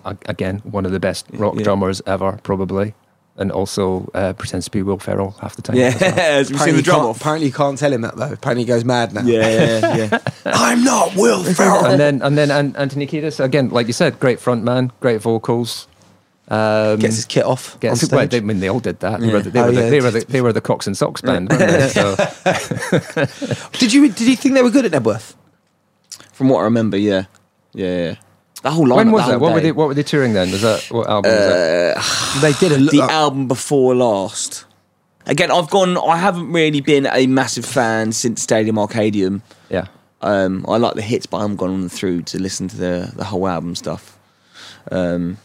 [0.04, 1.64] again, one of the best rock Yeah.
[1.64, 2.96] drummers ever, probably,
[3.38, 5.76] and also uh, pretends to be Will Ferrell half the time.
[5.76, 6.12] Yeah, as well.
[6.16, 7.20] have you seen the you drum off?
[7.20, 8.32] apparently you can't tell him that though.
[8.32, 9.22] Apparently he goes mad now.
[9.24, 10.20] Yeah, yeah, yeah.
[10.46, 11.86] I'm not Will Ferrell.
[11.86, 15.22] and then and then An- Anthony Kiedis, again, like you said, great front man, great
[15.22, 15.88] vocals.
[16.48, 18.12] Um, Gets his kit off on gets, stage.
[18.12, 19.20] well, they, I mean, they all did that.
[19.20, 19.90] They, were the, they, Oh, were the, yeah.
[19.90, 21.88] they, were the, they were the Cox and Socks band, weren't they?
[21.90, 22.16] So,
[23.80, 25.34] did you did you think they were good at Knebworth?
[26.34, 27.24] From what I remember, yeah,
[27.74, 27.98] yeah.
[28.10, 28.16] yeah.
[28.66, 28.98] The whole line.
[28.98, 29.40] when was that?
[29.40, 29.72] What were they?
[29.72, 30.50] What were they touring then?
[30.50, 31.32] Was that what album?
[31.32, 31.98] was that?
[31.98, 34.66] Uh, They did a the album before last.
[35.28, 35.98] Again, I've gone.
[36.00, 39.42] I haven't really been a massive fan since Stadium Arcadium.
[39.70, 39.86] Yeah,
[40.22, 43.24] Um, I like the hits, but I haven't gone through to listen to the the
[43.26, 44.18] whole album stuff.
[44.92, 45.38] Um,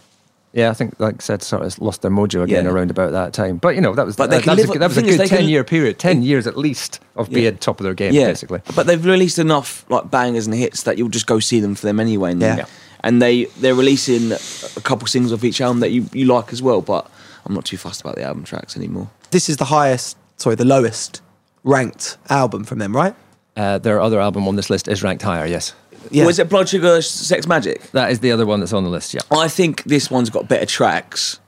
[0.54, 0.70] yeah.
[0.70, 2.70] I think, like I said, sort of lost their mojo again Yeah.
[2.70, 3.58] around about that time.
[3.58, 5.20] But you know, that was But they that, that was, a, that was a good
[5.20, 7.34] they can- ten year period, ten years at least of Yeah.
[7.34, 8.60] being top of their game, yeah, basically.
[8.74, 11.86] But they've released enough like bangers and hits that you'll just go see them for
[11.86, 12.32] them anyway.
[12.32, 12.56] And, Yeah.
[12.56, 12.64] Yeah.
[13.02, 16.60] And they they're releasing a couple singles off each album that you, you like as
[16.62, 16.80] well.
[16.82, 17.10] But
[17.46, 19.10] I'm not too fussed about the album tracks anymore.
[19.30, 21.22] This is the highest, sorry, the lowest
[21.64, 23.14] ranked album from them, right?
[23.56, 25.46] Uh, their other album on this list is ranked higher.
[25.46, 25.74] Yes,
[26.10, 26.24] Yeah.
[26.26, 27.90] Was it Blood Sugar Sex Magik?
[27.92, 29.12] that is the other one that's on the list.
[29.14, 29.20] Yeah.
[29.30, 31.38] I think this one's got better tracks,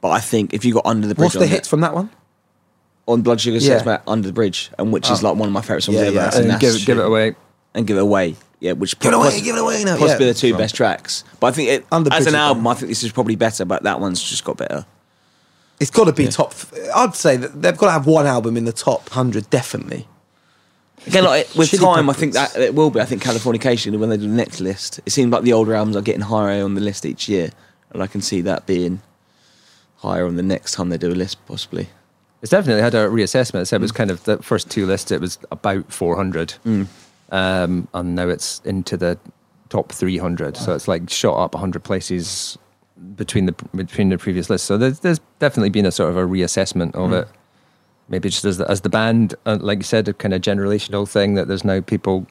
[0.00, 1.80] but I think if you got Under the Bridge What's on the it- hits from
[1.82, 2.10] that one?
[3.08, 3.96] on Blood Sugar Sex Yeah.
[3.98, 5.28] Magik, Under the Bridge, and which is Oh.
[5.30, 6.12] like one of my favorite songs Yeah, ever.
[6.14, 6.24] yeah.
[6.30, 7.34] That's- And give, give it away.
[7.74, 8.36] and give it away.
[8.60, 9.96] Yeah, which Give it away, poss- give it away now.
[9.96, 10.32] Possibly Yeah.
[10.32, 12.66] the two best tracks, but I think it, Under as an album.
[12.66, 13.64] I think this is probably better.
[13.64, 14.84] But that one's just got better.
[15.80, 16.54] It's got to be top.
[16.94, 20.06] I'd say that they've got to have one album in the top hundred, definitely.
[21.06, 23.00] Again, like, with Chili time, I think that it will be.
[23.00, 25.96] I think Californication when they do the next list, it seems like the older albums
[25.96, 27.50] are getting higher on the list each year,
[27.92, 29.00] and I can see that being
[29.96, 31.88] higher on the next time they do a list, possibly.
[32.42, 33.62] It's definitely had a reassessment.
[33.62, 33.96] It said it was mm.
[33.96, 35.10] kind of the first two lists.
[35.10, 36.86] It was about 400, mm.
[37.30, 39.18] Um, and now it's into the
[39.68, 40.56] top 300.
[40.56, 42.58] So it's like shot up 100 places
[43.16, 44.64] between the between the previous list.
[44.66, 47.28] So there's, there's definitely been a sort of a reassessment of it.
[48.08, 51.08] Maybe just as the, as the band, uh, like you said, a kind of generational
[51.08, 52.26] thing that there's now people,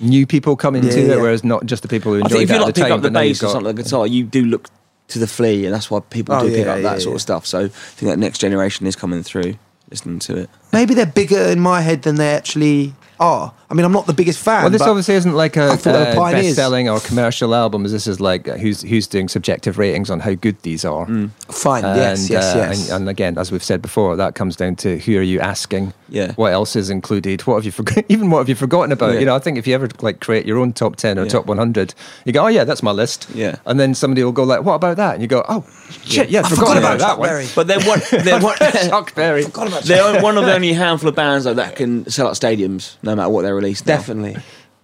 [0.00, 1.12] new people coming Yeah, to yeah.
[1.14, 2.80] it, whereas not just the people who I enjoyed think if you at like the
[2.80, 2.92] pick time.
[2.98, 4.68] up the but now you've bass or something like guitar, you do look
[5.08, 7.20] to the flea, and that's why people Oh, do pick up yeah, that sort of
[7.20, 7.46] stuff.
[7.46, 9.56] So I think that next generation is coming through,
[9.90, 10.50] listening to it.
[10.72, 13.52] Maybe they're bigger in my head than they actually are.
[13.70, 14.62] I mean, I'm not the biggest fan.
[14.62, 17.82] Well, this but obviously isn't like a, thought they uh, best-selling or commercial album.
[17.84, 21.06] This is like uh, who's who's doing subjective ratings on how good these are.
[21.48, 21.82] fine.
[21.82, 22.90] yes, yes, uh, yes.
[22.90, 25.92] And, and again, as we've said before, that comes down to who are you asking?
[26.08, 26.32] Yeah.
[26.32, 27.42] What else is included?
[27.42, 28.04] What have you forgotten?
[28.08, 29.14] Even what have you forgotten about?
[29.14, 29.20] Yeah.
[29.20, 31.28] You know, I think if you ever like create your own top ten or Yeah.
[31.28, 31.94] top one hundred,
[32.24, 33.28] you go, oh yeah, that's my list.
[33.34, 33.56] Yeah.
[33.66, 35.14] And then somebody will go like, what about that?
[35.14, 35.66] And you go, oh
[36.04, 37.28] shit, yeah, I forgot forgot about, about that Chuck one.
[37.28, 37.46] Berry.
[37.54, 38.56] But they're one, they're one,
[38.88, 39.42] Chuck Berry.
[39.42, 43.16] they're one of the only handful of bands though that can sell out stadiums no
[43.16, 43.86] matter what they're released.
[43.86, 43.96] now.
[43.96, 44.36] definitely,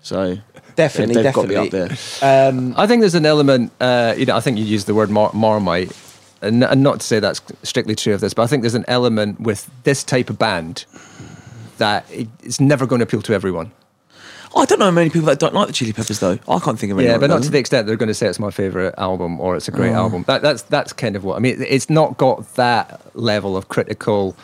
[0.02, 0.38] So
[0.76, 1.54] definitely, they've definitely.
[1.54, 1.88] got to be up
[2.20, 2.48] there.
[2.48, 5.10] Um, I think there's an element, uh, you know, I think you used the word
[5.10, 5.92] mar- marmite,
[6.42, 8.84] and, and not to say that's strictly true of this, but I think there's an
[8.88, 10.84] element with this type of band
[11.78, 13.70] that it- it's never going to appeal to everyone.
[14.56, 16.38] I don't know many people that don't like the Chili Peppers though.
[16.48, 17.04] I can't think of anyone.
[17.14, 19.56] Yeah, but not to the extent they're going to say it's my favorite album or
[19.56, 19.76] it's a Oh.
[19.76, 20.22] great album.
[20.28, 21.56] That, that's that's kind of what I mean.
[21.60, 24.36] It's not got that level of critical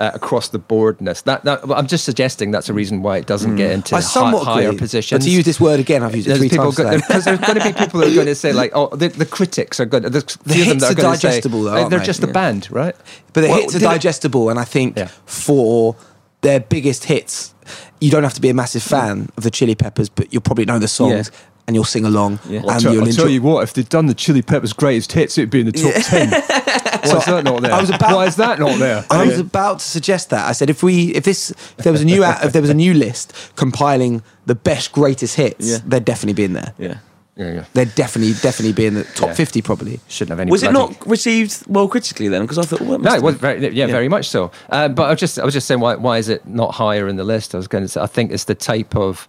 [0.00, 1.22] uh, across the boardness.
[1.22, 4.44] That, that I'm just suggesting that's a reason why it doesn't get into I somewhat
[4.46, 5.20] higher agree, positions.
[5.22, 7.58] But to use this word again, I've used it There's three times because there's going
[7.58, 10.02] to be people that are going to say like, oh, the, the critics are good.
[10.04, 12.04] Few them hits that are are to say digestible though, they're they?
[12.04, 12.96] just a band, right?
[13.34, 15.08] But the Well, hits are did it- digestible, and I think Yeah.
[15.26, 15.94] for
[16.40, 17.54] their biggest hits,
[18.00, 20.64] you don't have to be a massive fan of the Chili Peppers, but you'll probably
[20.64, 21.38] know the songs Yeah.
[21.70, 22.62] And you'll sing along, Yeah.
[22.68, 23.12] and you'll enjoy.
[23.22, 25.72] Tell you what, if they'd done the Chili Peppers' greatest hits, it'd be in the
[25.72, 26.30] top ten.
[27.10, 27.72] Why is that not there?
[27.72, 29.04] I was about- Why is that not there?
[29.08, 30.48] I was about to suggest that.
[30.48, 32.74] I said if we, if this, if there was a new, if there was a
[32.74, 35.78] new list compiling the best greatest hits, Yeah.
[35.86, 36.74] they'd definitely be in there.
[36.76, 36.98] Yeah.
[37.36, 37.64] yeah, yeah.
[37.74, 39.34] They'd definitely, definitely be in the top Yeah.
[39.34, 40.00] fifty, probably.
[40.08, 40.50] Shouldn't have any.
[40.50, 42.42] Was it bloody- not received well critically then?
[42.42, 43.86] Because I thought, well, it No, it was very, yeah, Yeah.
[43.86, 44.50] very much so.
[44.68, 47.06] Uh, but I was just, I was just saying, why, why is it not higher
[47.08, 47.54] in the list?
[47.54, 49.26] I was going to say, I think it's the type of,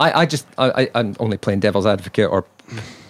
[0.00, 2.44] I, I just, I, I, I'm only playing devil's advocate or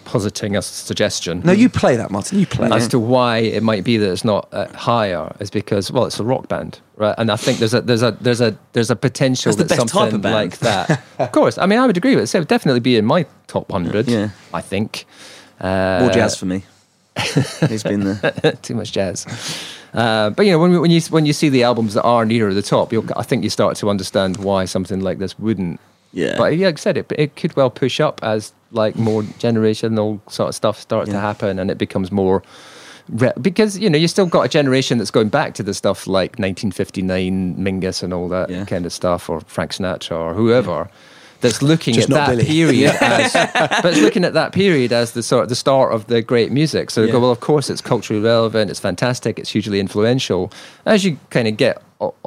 [0.05, 1.41] positing a suggestion.
[1.45, 2.39] No, you play that, Martin.
[2.39, 2.71] You play.
[2.71, 6.21] as to why it might be that it's not uh, higher is because well it's
[6.21, 8.97] a rock band right and i think there's a there's a there's a there's a
[8.97, 11.97] potential That's that best type something of like that of course i mean i would
[11.97, 14.29] agree with it so it would definitely be in my top 100 Yeah.
[14.53, 15.07] i think
[15.61, 16.65] uh, more jazz for me.
[17.69, 18.53] He's been there.
[18.63, 19.27] too much jazz
[19.95, 22.53] uh, but you know when, when you when you see the albums that are nearer
[22.53, 25.81] the top you'll, i think you start to understand why something like this wouldn't
[26.15, 26.37] Yeah.
[26.39, 30.19] but yeah like i said it, it could well push up as like more generational
[30.31, 32.43] sort of stuff starts to happen and it becomes more
[33.09, 36.07] re- because you know you still got a generation that's going back to the stuff
[36.07, 38.65] like 1959 Mingus and all that Yeah.
[38.65, 40.89] kind of stuff or Frank Sinatra or whoever
[41.45, 42.45] that's looking Just at that Billy.
[42.47, 43.33] period as
[43.83, 46.51] but it's looking at that period as the sort of the start of the great
[46.51, 50.51] music so they go well of course it's culturally relevant it's fantastic it's hugely influential
[50.87, 51.83] as you kind of get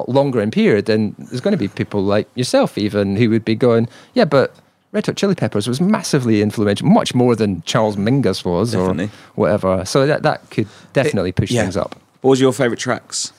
[0.08, 3.56] longer in period then there's going to be people like yourself even who would be
[3.56, 4.56] going yeah but
[4.94, 9.06] Red Hot Chili Peppers was massively influential, much more than Charles Mingus was, Definitely.
[9.06, 9.84] or whatever.
[9.84, 11.64] So that that could definitely push yeah.
[11.64, 12.00] things up.
[12.22, 13.34] What was your favourite tracks?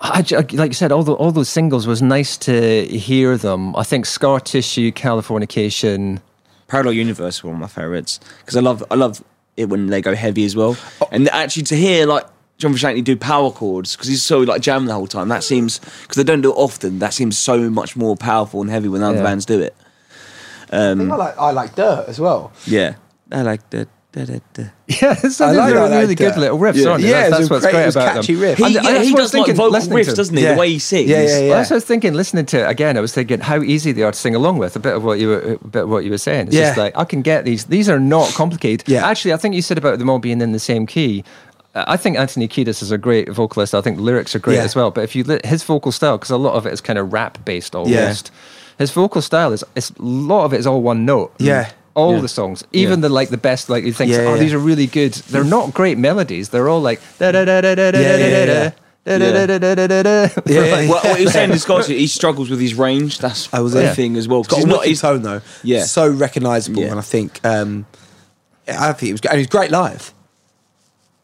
[0.00, 3.74] I, like you said, all the, all those singles was nice to hear them.
[3.76, 6.20] I think Scar Tissue, Californication.
[6.66, 9.22] Parallel Universe were one of my favourites because I love I love
[9.56, 10.76] it when they go heavy as well.
[11.00, 11.08] Oh.
[11.12, 12.24] And actually to hear like
[12.58, 15.28] John Frusciante do power chords because he's so like jamming the whole time.
[15.28, 16.98] That seems because they don't do it often.
[16.98, 19.22] That seems so much more powerful and heavy when other Yeah.
[19.22, 19.74] bands do it.
[20.72, 22.52] I, think I like I like Dirt as well.
[22.66, 22.94] Yeah,
[23.30, 23.88] I like that.
[24.14, 24.62] Da, da, da.
[24.86, 26.38] Yeah, it's I like- they're I like really good that.
[26.38, 26.88] little riffs, Yeah.
[26.90, 27.10] aren't they?
[27.10, 28.42] Yeah, that's, it's that's what's great- great about catchy them.
[28.42, 28.58] riff.
[28.58, 30.42] He, yeah, he what I does like vocal riffs, doesn't he?
[30.44, 30.52] Yeah.
[30.54, 31.10] The way he sings.
[31.10, 31.54] Yeah, yeah, Well, yeah.
[31.56, 32.14] that's what I was thinking.
[32.14, 34.76] Listening to it again, I was thinking how easy they are to sing along with.
[34.76, 36.46] A bit of what you were, a bit of what you were saying.
[36.46, 37.64] It's just like I can get these.
[37.64, 38.88] These are not complicated.
[38.88, 39.04] Yeah.
[39.04, 41.24] Actually, I think you said about them all being in the same key.
[41.74, 43.74] Uh, I think Anthony Kiedis is a great vocalist.
[43.74, 44.62] I think lyrics are great Yeah.
[44.62, 44.92] as well.
[44.92, 47.12] But if you li- his vocal style, because a lot of it is kind of
[47.12, 48.30] rap based almost.
[48.78, 51.32] His vocal style is, it's, a lot of it is all one note.
[51.38, 51.70] Yeah.
[51.94, 52.20] All Yeah.
[52.22, 54.40] the songs, even the like the best, like you think, Yeah, oh, yeah.
[54.40, 55.12] these are really good.
[55.30, 56.48] They're not great melodies.
[56.48, 58.70] They're all like da da da da da da Yeah, da da yeah.
[59.04, 60.28] da da da da da da da da.
[60.46, 63.18] Yeah, yeah, Well, what he was saying is Scottish, he struggles with his range.
[63.18, 63.94] That's I was the there.
[63.94, 64.40] thing as well.
[64.40, 64.78] It's got he's a not.
[64.78, 65.40] wicked He's, tone though.
[65.62, 65.84] Yeah.
[65.84, 66.90] so recognisable, Yeah.
[66.90, 67.86] and I think um,
[68.66, 70.13] I think it was, and he was great live.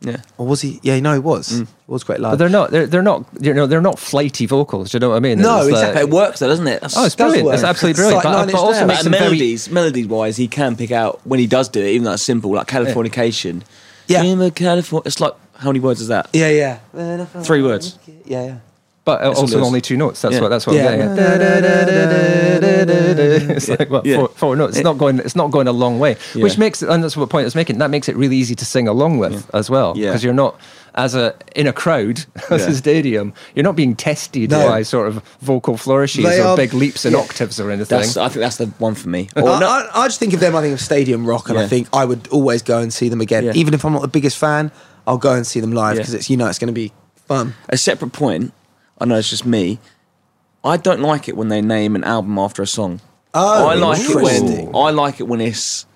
[0.03, 0.23] Yeah.
[0.39, 0.81] Or was he?
[0.83, 1.49] Yeah, no, he was.
[1.53, 1.67] Mm.
[1.67, 2.33] He was great live.
[2.33, 2.71] But they're not.
[2.71, 3.27] They're, they're not.
[3.41, 4.91] You know, they're not flighty vocals.
[4.91, 5.39] Do you know what I mean?
[5.41, 6.03] No, It's like- exactly.
[6.03, 6.81] But it works though, doesn't it?
[6.81, 7.55] That's, Oh, it's does brilliant.
[7.55, 7.69] It's work.
[7.71, 8.25] absolutely It's brilliant.
[8.25, 8.89] like but, Nine but Inch also Nails.
[8.89, 9.25] makes But them very.
[9.25, 12.23] melodies, melodies wise, he can pick out when he does do it, even though it's
[12.23, 13.63] simple, like Californication.
[14.07, 14.21] Yeah.
[14.23, 15.03] Dream of California.
[15.07, 16.29] It's like how many words is that?
[16.33, 17.99] yeah, yeah, Three words.
[18.25, 18.57] yeah, yeah.
[19.05, 20.21] But uh, all also only two notes.
[20.23, 20.41] That's Yeah.
[20.43, 20.49] what.
[20.51, 20.77] That's what.
[20.77, 20.89] Yeah.
[20.89, 21.19] I'm getting
[22.41, 23.57] at.
[23.57, 24.17] It's like what Yeah.
[24.17, 24.77] four, four notes.
[24.77, 25.19] It's not going.
[25.21, 26.17] It's not going a long way.
[26.35, 26.43] Yeah.
[26.43, 27.79] Which makes it, and that's what point I was making.
[27.79, 30.11] That makes it really easy to sing along with as well, Yeah.
[30.11, 30.59] because you're not
[30.97, 32.69] as a in a crowd as Yeah.
[32.71, 33.33] a stadium.
[33.55, 34.69] You're not being tested No.
[34.69, 37.21] by sort of vocal flourishes They or are- big leaps in yeah.
[37.21, 37.99] octaves or anything.
[37.99, 39.29] That's, I think that's the one for me.
[39.37, 40.55] I, Or no, I, I just think of them.
[40.57, 43.21] I think of Stadium Rock, and I think I would always go and see them
[43.21, 43.53] again, Yeah.
[43.55, 44.71] even if I'm not the biggest fan.
[45.07, 46.03] I'll go and see them live Yeah.
[46.03, 46.93] because it's you know it's going to be
[47.27, 47.55] fun.
[47.71, 48.53] a separate point.
[49.01, 49.79] I know it's just me.
[50.63, 53.01] I don't like it when they name an album after a song.
[53.33, 55.87] Oh, I like it when I like it when it's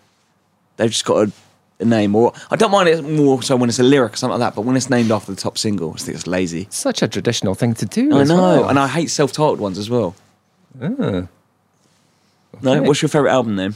[0.76, 1.32] they've just got a,
[1.80, 4.38] a name, or I don't mind it more so when it's a lyric or something
[4.38, 4.54] like that.
[4.56, 6.66] But when it's named after the top single, I think it's lazy.
[6.70, 8.16] Such a traditional thing to do.
[8.16, 8.68] I as know, well.
[8.68, 10.14] and I hate self-titled ones as well.
[10.80, 11.26] Ah.
[12.62, 12.80] No, Okay.
[12.80, 13.74] what's your favorite album name?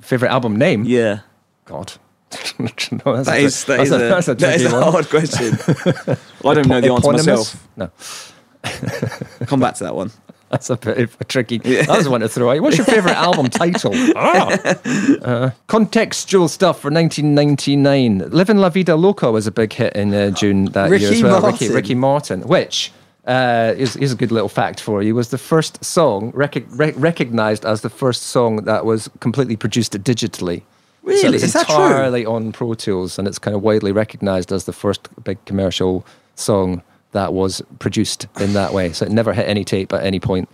[0.00, 0.84] favorite album name.
[0.84, 1.20] Yeah,
[1.64, 1.94] God.
[2.58, 4.90] no, that's that a, is that that's is a, a, that's a that is a
[4.90, 5.54] hard question.
[6.44, 7.68] I don't know the answer myself.
[7.76, 7.90] No,
[9.46, 10.10] Come back to that one.
[10.50, 11.58] that's a bit of a tricky.
[11.58, 12.60] That was one to throw out.
[12.62, 13.92] What's your favorite album title?
[14.16, 14.48] Ah.
[14.50, 18.30] Uh, contextual stuff for 1999.
[18.30, 21.40] Living La Vida Loca was a big hit in uh, June that year as well.
[21.42, 21.72] Ricky, Martin.
[21.74, 22.92] Ricky Martin, which.
[23.26, 25.14] Uh, is, is a good little fact for you.
[25.14, 29.92] Was the first song rec- rec- recognized as the first song that was completely produced
[30.04, 30.58] digitally.
[30.60, 30.64] So
[31.04, 31.36] Really?
[31.36, 31.74] it's Is that true?
[31.86, 36.04] entirely on Pro Tools, and it's kind of widely recognized as the first big commercial
[36.34, 36.82] song
[37.14, 38.92] that was produced in that way.
[38.92, 40.48] So it never hit any tape at any point.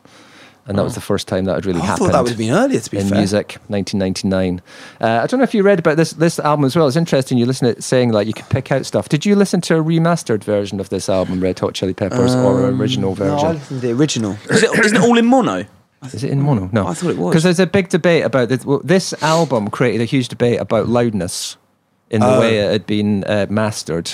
[0.66, 1.82] And that was the first time that had really Oh.
[1.82, 2.78] I happened thought that would have been earlier.
[2.78, 4.62] To be in fair, music, 1999.
[5.00, 6.86] Uh, I don't know if you read about this this album as well.
[6.86, 7.38] It's interesting.
[7.38, 9.08] You listen to it saying like you could pick out stuff.
[9.08, 12.68] Did you listen to a remastered version of this album, Red Hot Chili Peppers, or
[12.68, 13.48] an original Um, No, I version?
[13.54, 14.32] listened to the original.
[14.50, 15.64] Is it, isn't it all in mono?
[16.04, 16.68] Is it in mono?
[16.72, 17.30] No, I thought it was.
[17.32, 18.64] Because there's a big debate about this.
[18.64, 21.56] Well, this album created a huge debate about loudness
[22.11, 22.40] in the Oh.
[22.40, 24.11] way it had been uh, mastered,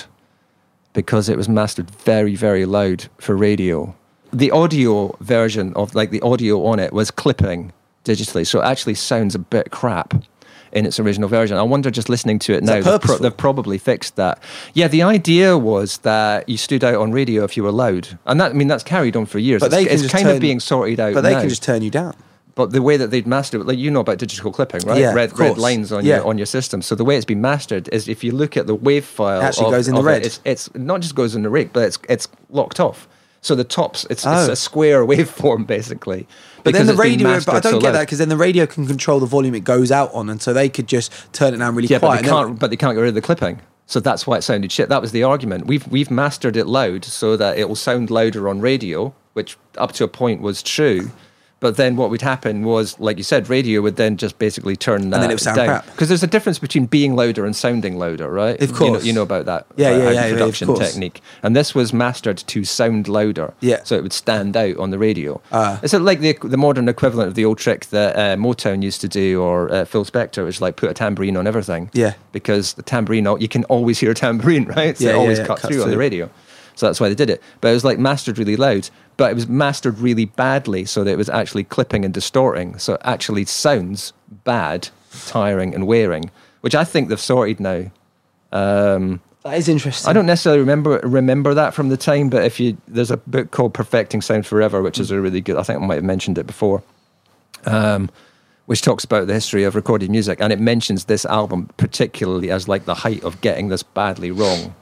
[0.96, 3.94] because it was mastered very, very loud for radio.
[4.32, 7.72] The audio version of like the audio on it was clipping
[8.06, 10.14] digitally, so it actually sounds a bit crap
[10.72, 11.58] in its original version.
[11.58, 13.18] I wonder, just listening to it now, they've, purposeful?
[13.18, 14.42] they've probably fixed that.
[14.72, 18.40] Yeah, the idea was that you stood out on radio if you were loud, and
[18.40, 19.60] that I mean that's carried on for years.
[19.60, 21.12] But it's they can it's just kind of turn- being sorted out.
[21.12, 21.40] But they now.
[21.40, 22.14] can just turn you down.
[22.56, 24.98] But the way that they'd mastered it, like you know about digital clipping, right?
[25.00, 26.16] Yeah, red red lines on Yeah.
[26.16, 26.80] your on your system.
[26.82, 29.44] So the way it's been mastered is if you look at the wave file, It
[29.44, 30.26] actually of- goes in the of it, red.
[30.26, 33.06] it's, it's not just goes in the rig, but it's it's locked off.
[33.42, 34.50] So the tops, it's, it's Oh.
[34.52, 36.26] a square waveform basically.
[36.64, 38.86] But then the radio, but I don't so get that because then the radio can
[38.86, 41.74] control the volume it goes out on, and so they could just turn it down
[41.76, 42.58] really Yeah, but they can't.
[42.58, 43.60] But they can't get rid of the clipping.
[43.84, 44.88] So that's why it sounded shit.
[44.88, 45.66] That was the argument.
[45.66, 49.92] We've we've mastered it loud so that it will sound louder on radio, which up
[49.92, 51.10] to a point was true.
[51.66, 55.10] But then what would happen was, like you said, radio would then just basically turn
[55.10, 55.82] that then it would sound down.
[55.90, 58.54] Because there's a difference between being louder and sounding louder, right?
[58.62, 59.04] Of You know, course.
[59.04, 59.66] you know about that.
[59.74, 60.78] Yeah, uh, yeah, yeah, yeah, of Production course.
[60.92, 63.52] technique, and this was mastered to sound louder.
[63.58, 63.82] Yeah.
[63.82, 65.40] So it would stand out on the radio.
[65.50, 65.80] Ah.
[65.82, 69.08] It's like the the modern equivalent of the old trick that uh, Motown used to
[69.08, 72.14] do, or uh, Phil Spector, which is like put a tambourine on everything Yeah.
[72.30, 74.96] because the tambourine, you can always hear a tambourine, right?
[74.96, 76.30] So Yeah, it yeah, always yeah, cuts, cuts through on the radio.
[76.76, 77.42] So that's why they did it.
[77.62, 81.10] But it was like mastered really loud, but it was mastered really badly so that
[81.10, 82.78] it was actually clipping and distorting.
[82.78, 84.12] So it actually sounds
[84.44, 84.88] bad,
[85.26, 87.90] tiring, and wearing, which I think they've sorted now.
[88.52, 90.10] Um, that is interesting.
[90.10, 93.52] I don't necessarily remember remember that from the time, but if you there's a book
[93.52, 95.56] called Perfecting Sound Forever, which is a really good.
[95.56, 96.82] I think I might have mentioned it before,
[97.64, 98.10] um,
[98.66, 102.66] which talks about the history of recorded music, and it mentions this album particularly as
[102.66, 104.74] like the height of getting this badly wrong.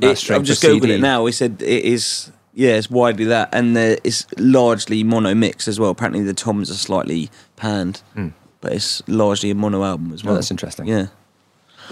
[0.00, 0.94] It, I'm just googling CD.
[0.94, 1.24] it now.
[1.26, 2.32] He said it is.
[2.52, 5.90] Yeah, it's widely that, and uh, it's largely mono mix as well.
[5.90, 8.28] Apparently, the toms are slightly panned, hmm.
[8.60, 10.34] but it's largely a mono album as Oh, well.
[10.34, 10.88] that's interesting.
[10.88, 11.06] Yeah,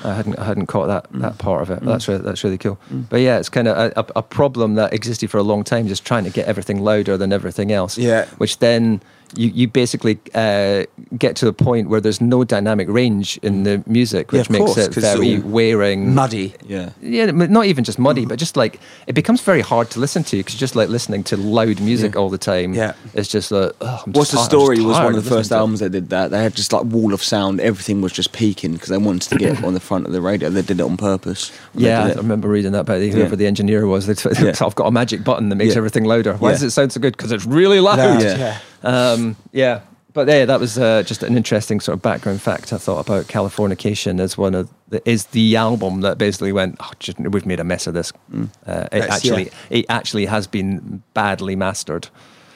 [0.05, 1.39] I hadn't I hadn't caught that that mm.
[1.39, 1.81] part of it.
[1.81, 1.87] Mm.
[1.87, 2.79] That's really, that's really cool.
[2.91, 3.09] Mm.
[3.09, 5.87] But yeah, it's kind of a, a, a problem that existed for a long time,
[5.87, 7.97] just trying to get everything louder than everything else.
[7.97, 8.27] Yeah.
[8.39, 9.01] Which then
[9.37, 10.85] you you basically uh,
[11.19, 14.65] get to a point where there's no dynamic range in the music, which of makes
[14.65, 16.15] course, it 'cause it's very wearing.
[16.15, 16.55] muddy.
[16.67, 16.91] yeah.
[17.03, 20.37] Yeah, not even just muddy, but just like it becomes very hard to listen to
[20.39, 22.21] because just like listening to loud music Yeah.
[22.21, 22.73] all the time.
[22.75, 22.95] Yeah.
[23.15, 24.77] it's just like oh, I'm What's just the ti- I'm story?
[24.77, 26.31] just Was one of the first albums that did that.
[26.31, 27.61] They had just like wall of sound.
[27.61, 30.49] Everything was just peaking because they wanted to get on the front of the radio.
[30.51, 31.53] They did it on purpose.
[31.75, 33.35] Yeah, I remember reading that about whoever Yeah.
[33.37, 34.07] the engineer was.
[34.07, 34.53] They t- Yeah.
[34.61, 35.79] I've got a magic button that makes Yeah.
[35.79, 36.35] everything louder.
[36.35, 36.55] Why Yeah.
[36.55, 37.17] does it sound so good?
[37.17, 37.99] Because it's really loud.
[37.99, 38.59] Loud, Yeah.
[38.83, 39.11] Yeah.
[39.11, 39.81] Um, yeah.
[40.15, 43.27] But yeah, that was uh, just an interesting sort of background fact I thought about
[43.27, 47.61] Californication as one of the, is the album that basically went, oh, just, we've made
[47.61, 48.13] a mess of this.
[48.33, 48.49] Mm.
[48.67, 49.51] Uh, it actually, yeah.
[49.71, 52.09] it actually has been badly mastered.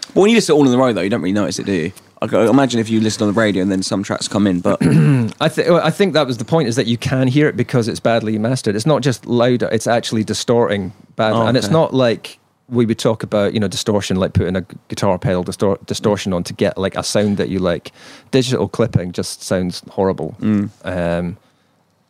[0.08, 1.66] But when you listen to all in the row, though, you don't really notice it,
[1.66, 1.92] do you?
[2.20, 4.78] I imagine if you listen on the radio and then some tracks come in, but
[5.40, 7.88] I, th- I think that was the point is that you can hear it because
[7.88, 8.76] it's badly mastered.
[8.76, 12.38] It's not just louder; it's actually distorting badly, Oh, and it's not like
[12.72, 16.42] we would talk about you know distortion, like putting a guitar pedal distor- distortion on
[16.44, 17.92] to get like a sound that you like.
[18.30, 20.70] Digital clipping just sounds horrible, Mm.
[20.84, 21.36] um,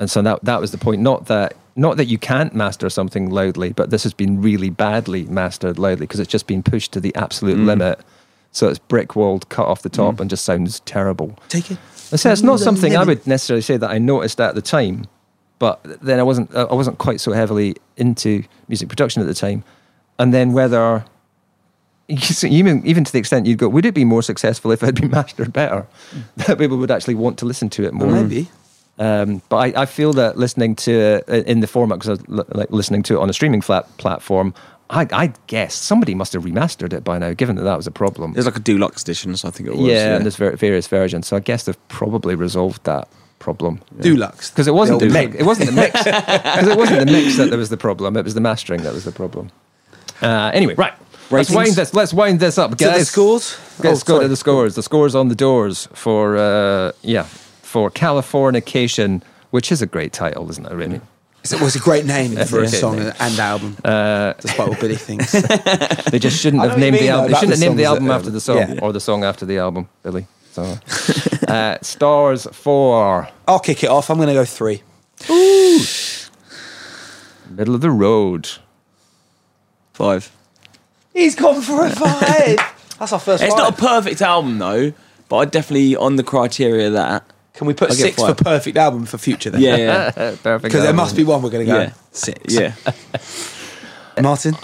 [0.00, 1.02] and so that that was the point.
[1.02, 5.24] Not that not that you can't master something loudly, but this has been really badly
[5.24, 7.66] mastered loudly because it's just been pushed to the absolute Mm.
[7.66, 8.00] limit.
[8.54, 11.38] So it's brick walled, cut off the top, and just sounds terrible.
[11.48, 11.78] Take it.
[12.12, 14.60] I say it's not The something I would necessarily say that I noticed at the
[14.60, 15.06] time,
[15.58, 19.64] but then I wasn't I wasn't quite so heavily into music production at the time,
[20.18, 21.04] and then whether
[22.42, 25.00] even even to the extent you'd go, would it be more successful if it had
[25.00, 25.86] been mastered better?
[26.36, 28.10] That people would actually want to listen to it more.
[28.10, 28.48] Maybe.
[28.98, 32.46] Um, but I, I feel that listening to it in the format because I was
[32.54, 34.54] like listening to it on a streaming flat platform.
[34.90, 37.90] I, I guess somebody must have remastered it by now, given that that was a
[37.90, 38.34] problem.
[38.34, 39.86] there's like a deluxe edition, so I think it was.
[39.86, 41.26] yeah, and there's various versions.
[41.26, 43.08] So I guess they've probably resolved that
[43.38, 43.80] problem.
[43.98, 44.50] Dulux.
[44.50, 45.36] Because it wasn't the old mix.
[45.36, 45.94] It wasn't the mix.
[46.04, 48.16] Because it wasn't the mix that there was the problem.
[48.16, 49.50] It was the mastering that was the problem.
[50.22, 50.94] Uh, anyway, right.
[51.30, 51.94] Let's wind this.
[51.94, 53.58] Let's wind this up, So the scores?
[53.82, 54.74] Let's Oh, go to the scores.
[54.74, 57.26] The scores on the doors for uh, yeah
[57.62, 60.72] for Californication, which is a great title, isn't it?
[60.72, 61.00] Really.
[61.44, 65.32] It was a great name for a song and album, Uh, despite what Billy thinks.
[66.10, 67.32] they just shouldn't have know what you named the album.
[67.32, 68.78] They shouldn't have named the album after um, the song yeah.
[68.80, 70.26] or the song after the album, Billy.
[70.52, 70.78] So,
[71.48, 74.10] uh, stars for I'll kick it off.
[74.10, 74.82] I'm going to go three.
[75.30, 75.80] Ooh.
[77.50, 78.50] middle of the road.
[79.92, 80.30] Five.
[81.12, 82.56] He's gone for a five.
[82.98, 83.58] That's our first It's five.
[83.62, 84.92] not a perfect album though,
[85.28, 87.24] but I definitely on the criteria that.
[87.54, 89.60] Can we put I'll six for perfect album for future then?
[89.60, 90.10] Yeah, yeah,
[90.42, 90.62] Perfect.
[90.62, 90.96] Because there album.
[90.96, 91.92] must be one we're going to go Yeah.
[92.12, 92.54] six.
[92.54, 92.72] yeah.
[94.20, 94.54] Martin?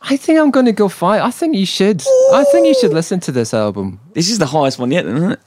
[0.00, 1.20] I think I'm going to go five.
[1.22, 2.00] I think you should.
[2.32, 4.00] I think you should listen to this album.
[4.14, 5.40] This is the highest one yet, isn't it?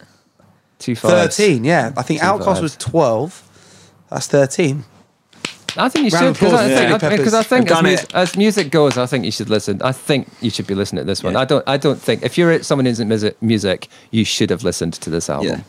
[0.80, 1.38] Two fives.
[1.38, 1.92] 13, yeah.
[1.98, 3.44] I think Two OutKast was 12.
[4.10, 4.84] That's 13.
[5.80, 8.72] I think you should because I, for think- I- I think as, done as music
[8.72, 9.82] goes, I think you should listen.
[9.82, 11.34] I think you should be listening to this one.
[11.34, 11.40] Yeah.
[11.40, 11.64] I don't.
[11.68, 15.10] I don't think if you're someone who's into music, music, you should have listened to
[15.10, 15.48] this album.
[15.50, 15.62] Yeah.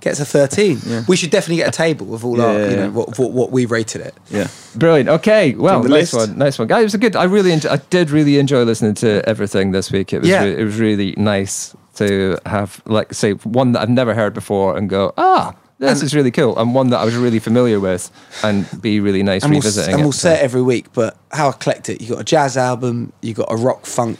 [0.00, 1.04] Gets a 13.
[1.08, 2.88] We should definitely get a table of all our, Yeah, you know, yeah.
[2.88, 4.14] what, what, what we rated it.
[4.28, 4.48] Yeah.
[4.76, 5.08] Brilliant.
[5.08, 5.54] Okay.
[5.54, 6.14] Well, nice list?
[6.14, 6.36] one.
[6.36, 6.80] Nice one, guys.
[6.80, 7.16] It was a good.
[7.16, 7.52] I really.
[7.52, 10.12] Enjoy, I did really enjoy listening to everything this week.
[10.12, 10.28] It was.
[10.28, 10.44] Yeah.
[10.44, 14.76] re- it was really nice to have, like, say, one that I've never heard before
[14.76, 18.10] and go, ah, this is really cool, and one that I was really familiar with,
[18.42, 19.94] and be really nice And we'll, revisiting.
[19.94, 20.04] and it.
[20.04, 22.00] we'll say it every week, but how eclectic.
[22.00, 24.18] You've got a jazz album, you've got a rock funk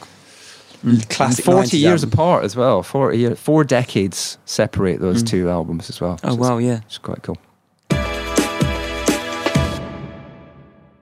[0.83, 1.09] mm.
[1.09, 1.45] classic.
[1.45, 2.13] Forty years album.
[2.13, 2.83] apart as well.
[2.83, 5.27] Forty years, four decades separate those mm.
[5.27, 6.19] two albums as well.
[6.23, 6.79] Oh So wow, it's, yeah.
[6.85, 7.37] it's quite cool.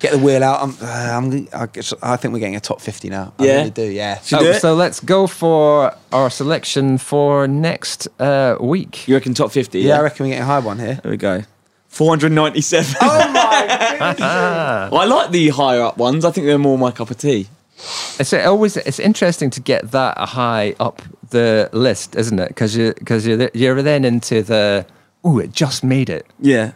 [0.04, 0.62] Get the wheel out.
[0.62, 3.34] I'm, uh, I'm, I, guess- I think we're getting a top 50 now.
[3.40, 3.58] I Yeah?
[3.60, 4.20] really do, yeah.
[4.20, 4.60] Should Oh, do it?
[4.62, 9.08] so let's go for our selection for next uh, week.
[9.08, 9.80] You reckon top fifty?
[9.80, 11.00] Yeah, I reckon we're getting a high one here.
[11.02, 11.44] There we go.
[11.88, 12.96] 497.
[13.02, 13.62] Oh my
[14.00, 14.20] goodness.
[14.20, 16.26] Well, I like the higher up ones.
[16.26, 17.48] I think they're more my cup of tea.
[18.20, 22.50] It's always it's interesting to get that high up the list, isn't it?
[22.50, 24.86] Because you because you're you're then into the
[25.24, 26.26] oh, it just made it.
[26.40, 26.74] Yeah.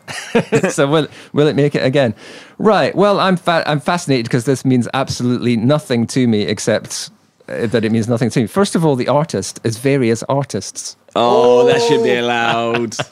[0.69, 2.13] so will will it make it again?
[2.57, 2.95] Right.
[2.95, 7.09] Well, I'm fa- I'm fascinated because this means absolutely nothing to me except
[7.49, 8.47] uh, that it means nothing to me.
[8.47, 10.95] First of all, the artist is various artists.
[11.15, 12.95] Oh, that should be allowed.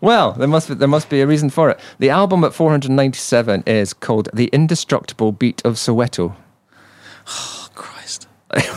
[0.00, 1.78] Well, there must be there must be a reason for it.
[1.98, 6.34] The album at 497 is called "The Indestructible Beat of Soweto."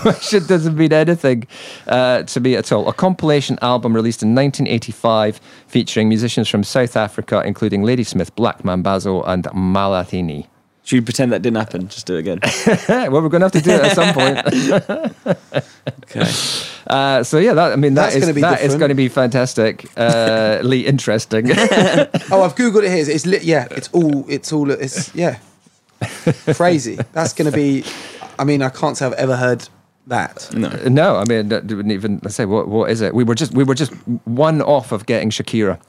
[0.04, 1.48] which it doesn't mean anything
[1.88, 2.88] uh, to me at all.
[2.88, 9.28] A compilation album released in 1985 featuring musicians from South Africa, including Ladysmith, Black Mambazo,
[9.28, 10.48] and Mahlathini.
[10.86, 11.88] Should we pretend that didn't happen?
[11.88, 12.40] Just do it again.
[13.12, 15.38] well, we're going to have to do it at some point.
[16.04, 16.30] Okay.
[16.88, 18.80] Uh, so yeah, that I mean that That's is gonna be that is different.
[18.80, 21.50] going to be fantastic, uh, Lee, interesting.
[21.50, 23.10] Oh, I've googled it here.
[23.10, 23.44] It's lit.
[23.44, 24.26] Yeah, it's all.
[24.30, 24.70] It's all.
[24.70, 25.40] It's yeah.
[26.54, 26.98] Crazy.
[27.14, 27.84] That's going to be.
[28.40, 29.68] I mean, I can't say I've ever heard
[30.08, 30.50] that.
[30.54, 30.70] No.
[30.90, 33.14] no, I mean, that wouldn't even let's say what what is it?
[33.14, 33.94] We were just we were just
[34.26, 35.80] one off of getting Shakira.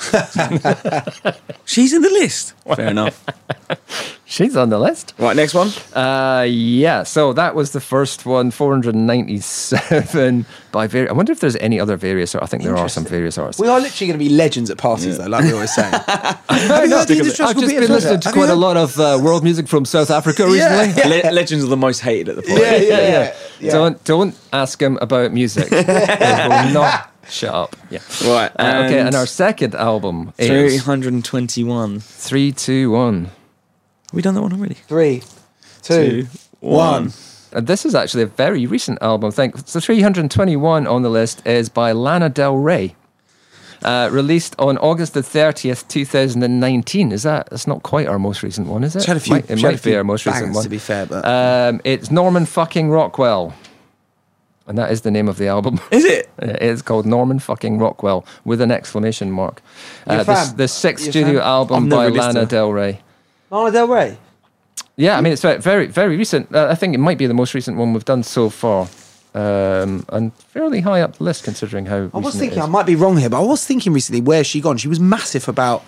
[1.64, 2.54] She's in the list.
[2.74, 3.24] Fair enough.
[4.24, 5.12] She's on the list.
[5.18, 5.68] Right, next one.
[5.92, 11.56] Uh, yeah, so that was the first one, 497 by vari- I wonder if there's
[11.56, 12.34] any other various.
[12.36, 13.60] I think there are some various artists.
[13.60, 15.82] We are literally going to be legends at parties, though, like we always say.
[15.82, 19.18] Have you heard the I've just been listening to Have quite a lot of uh,
[19.20, 20.80] world music from South Africa Yeah.
[20.80, 21.22] recently.
[21.22, 22.62] Le- Legends are the most hated at the party.
[22.62, 23.34] yeah, yeah, yeah.
[23.60, 23.72] yeah.
[23.72, 25.68] Don't don't ask him about music.
[25.68, 27.76] he will not shut up.
[27.90, 28.00] Yeah.
[28.24, 28.50] Right.
[28.58, 30.48] Uh, okay, and our second album is
[30.82, 32.00] 321.
[32.00, 33.24] three, two, one.
[33.26, 33.32] Have
[34.14, 34.74] we done that one already?
[34.74, 35.22] Three,
[35.82, 36.28] two, Two,
[36.60, 37.04] one.
[37.04, 37.12] one.
[37.52, 39.28] And this is actually a very recent album.
[39.28, 39.80] I think so.
[39.80, 42.94] 321 on the list is by Lana Del Rey.
[43.82, 47.12] Uh, released on August the 30th, 2019.
[47.12, 47.48] Is that?
[47.50, 49.02] It's not quite our most recent one, is it?
[49.02, 49.34] She had a few.
[49.36, 50.62] Might- it might a be our most recent one.
[50.62, 53.54] To be fair, but Um, it's Norman fucking Rockwell.
[54.70, 55.80] And that is the name of the album.
[55.90, 56.30] Is it?
[56.38, 59.62] It is called Norman fucking Rockwell with an exclamation mark.
[60.06, 61.48] Uh, the, the sixth You a studio fan?
[61.48, 63.00] album by Lana Del Rey.
[63.50, 64.16] Lana Del Rey.
[64.94, 66.54] Yeah, I mean it's very, very, recent.
[66.54, 68.88] Uh, I think it might be the most recent one we've done so far,
[69.34, 72.08] um, and fairly high up the list considering how.
[72.14, 72.60] I was thinking.
[72.60, 74.76] I might be wrong here, but I was thinking recently, where's she gone?
[74.76, 75.84] She was massive about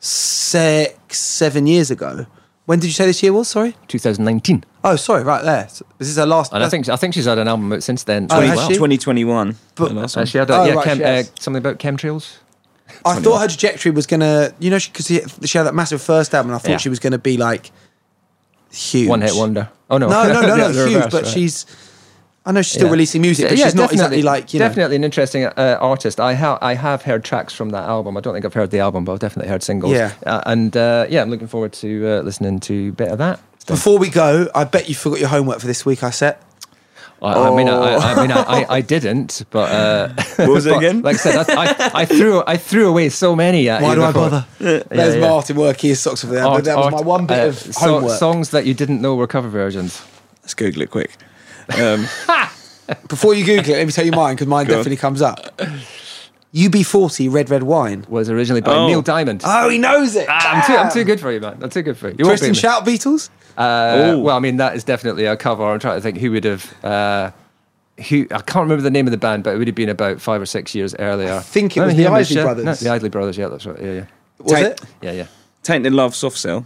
[0.00, 2.26] six, seven years ago.
[2.68, 3.48] When did you say this year was?
[3.48, 3.74] Sorry.
[3.88, 5.66] 2019, Oh, sorry, right there.
[5.70, 6.52] So This is her last.
[6.52, 8.26] and I think I think she's had an album since then.
[8.28, 8.68] Oh, as has well.
[8.68, 8.74] she?
[8.74, 9.56] 2021.
[9.74, 12.36] But- Uh, she had a, Oh, yeah, right, chem, she uh, something about chemtrails.
[13.06, 16.34] I thought her trajectory was gonna, you know, because she, she, had that massive first
[16.34, 16.76] album, and I thought Yeah.
[16.76, 17.70] she was gonna be like
[18.70, 19.08] huge.
[19.08, 19.70] One hit wonder.
[19.88, 20.94] Oh no, No, no, no, Yeah, no, huge.
[20.94, 21.32] reverse, but right.
[21.32, 21.64] she's.
[22.48, 22.92] I know she's still Yeah.
[22.92, 24.66] releasing music, but Yeah, she's not exactly like you know.
[24.68, 26.18] definitely an interesting uh, artist.
[26.18, 28.16] I have I have heard tracks from that album.
[28.16, 29.92] I don't think I've heard the album, but I've definitely heard singles.
[29.92, 30.12] Yeah.
[30.26, 33.38] uh, and uh, yeah, I'm looking forward to uh, listening to a bit of that.
[33.66, 36.02] Before we go, I bet you forgot your homework for this week.
[36.02, 36.42] I set.
[37.20, 37.98] I, I mean, I, Oh.
[37.98, 41.02] I, I mean, I, I, I didn't, but uh, What was it again?
[41.02, 43.68] Like I said, I, I, I threw I threw away so many.
[43.68, 44.30] At Why do I before.
[44.30, 44.46] bother?
[44.88, 45.20] There's yeah.
[45.28, 46.46] Martin working his socks over there.
[46.46, 49.16] Art- that was art- my one bit uh, of so- songs that you didn't know
[49.16, 50.00] were cover versions.
[50.42, 51.10] Let's Google it quick.
[51.76, 52.06] Um,
[53.08, 54.78] Before you Google it, let me tell you mine because mine Go on.
[54.78, 55.60] definitely comes up.
[56.54, 58.06] UB40 Red Red Wine.
[58.08, 58.86] Was originally by Oh.
[58.86, 59.42] Neil Diamond.
[59.44, 60.26] Oh, he knows it.
[60.28, 61.58] Ah, I'm too, I'm too good for you, man.
[61.62, 62.16] I'm too good for you.
[62.18, 62.60] you won't Kristen beat me.
[62.60, 63.28] Shout Beatles.
[63.58, 64.20] Uh, Ooh.
[64.20, 65.64] well, I mean, that is definitely a cover.
[65.64, 66.84] I'm trying to think who would have.
[66.84, 67.30] Uh,
[68.08, 70.20] who I can't remember the name of the band, but it would have been about
[70.20, 71.32] five or six years earlier.
[71.34, 72.64] I think it was the Isley Brothers.
[72.64, 73.36] No, the Isley Brothers.
[73.36, 73.78] Yeah, that's right.
[73.82, 74.04] Yeah, yeah,
[74.38, 74.80] Was Take- it?
[75.02, 75.26] yeah, yeah.
[75.64, 76.64] Tainted Love, Soft Cell.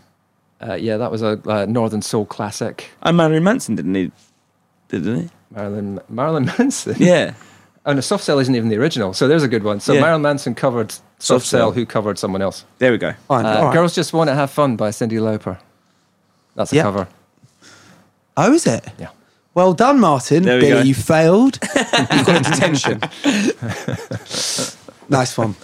[0.61, 2.91] Uh, yeah, that was a uh, Northern Soul classic.
[3.03, 4.13] And Marilyn Manson didn't he?
[4.93, 5.29] Didn't he?
[5.51, 6.97] Marilyn Marilyn Manson.
[6.99, 7.35] Yeah.
[7.85, 9.81] And a Soft Cell isn't even the original, so there's a good one.
[9.81, 10.03] So Yeah.
[10.03, 11.73] Marilyn Manson covered Soft, Soft Cell, Cell.
[11.73, 12.65] who covered someone else.
[12.79, 13.13] There we go.
[13.27, 13.45] Fine.
[13.45, 13.75] Uh, all right.
[13.75, 15.59] Girls Just Want to Have Fun by Cindy Lauper.
[16.55, 16.83] That's a Yeah.
[16.85, 17.09] cover.
[18.37, 18.87] Oh, is it?
[19.01, 19.09] Yeah.
[19.55, 20.45] Well done, Martin.
[20.45, 20.87] There we Billy, go.
[20.87, 21.59] you failed.
[21.75, 23.01] You've got detention.
[25.09, 25.57] nice one.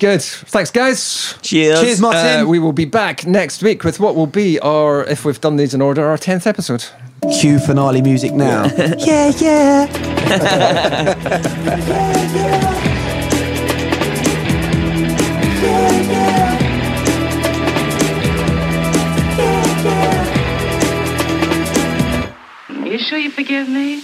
[0.00, 0.22] Good.
[0.22, 1.34] Thanks, guys.
[1.42, 1.82] Cheers.
[1.82, 2.40] Cheers, Martin.
[2.40, 5.56] Uh, we will be back next week with what will be our, if we've done
[5.56, 6.86] these in order, our 10th episode.
[7.38, 8.64] Cue finale music now.
[8.98, 9.86] yeah, yeah.
[15.60, 16.90] yeah, yeah.
[22.86, 24.02] You sure you forgive me?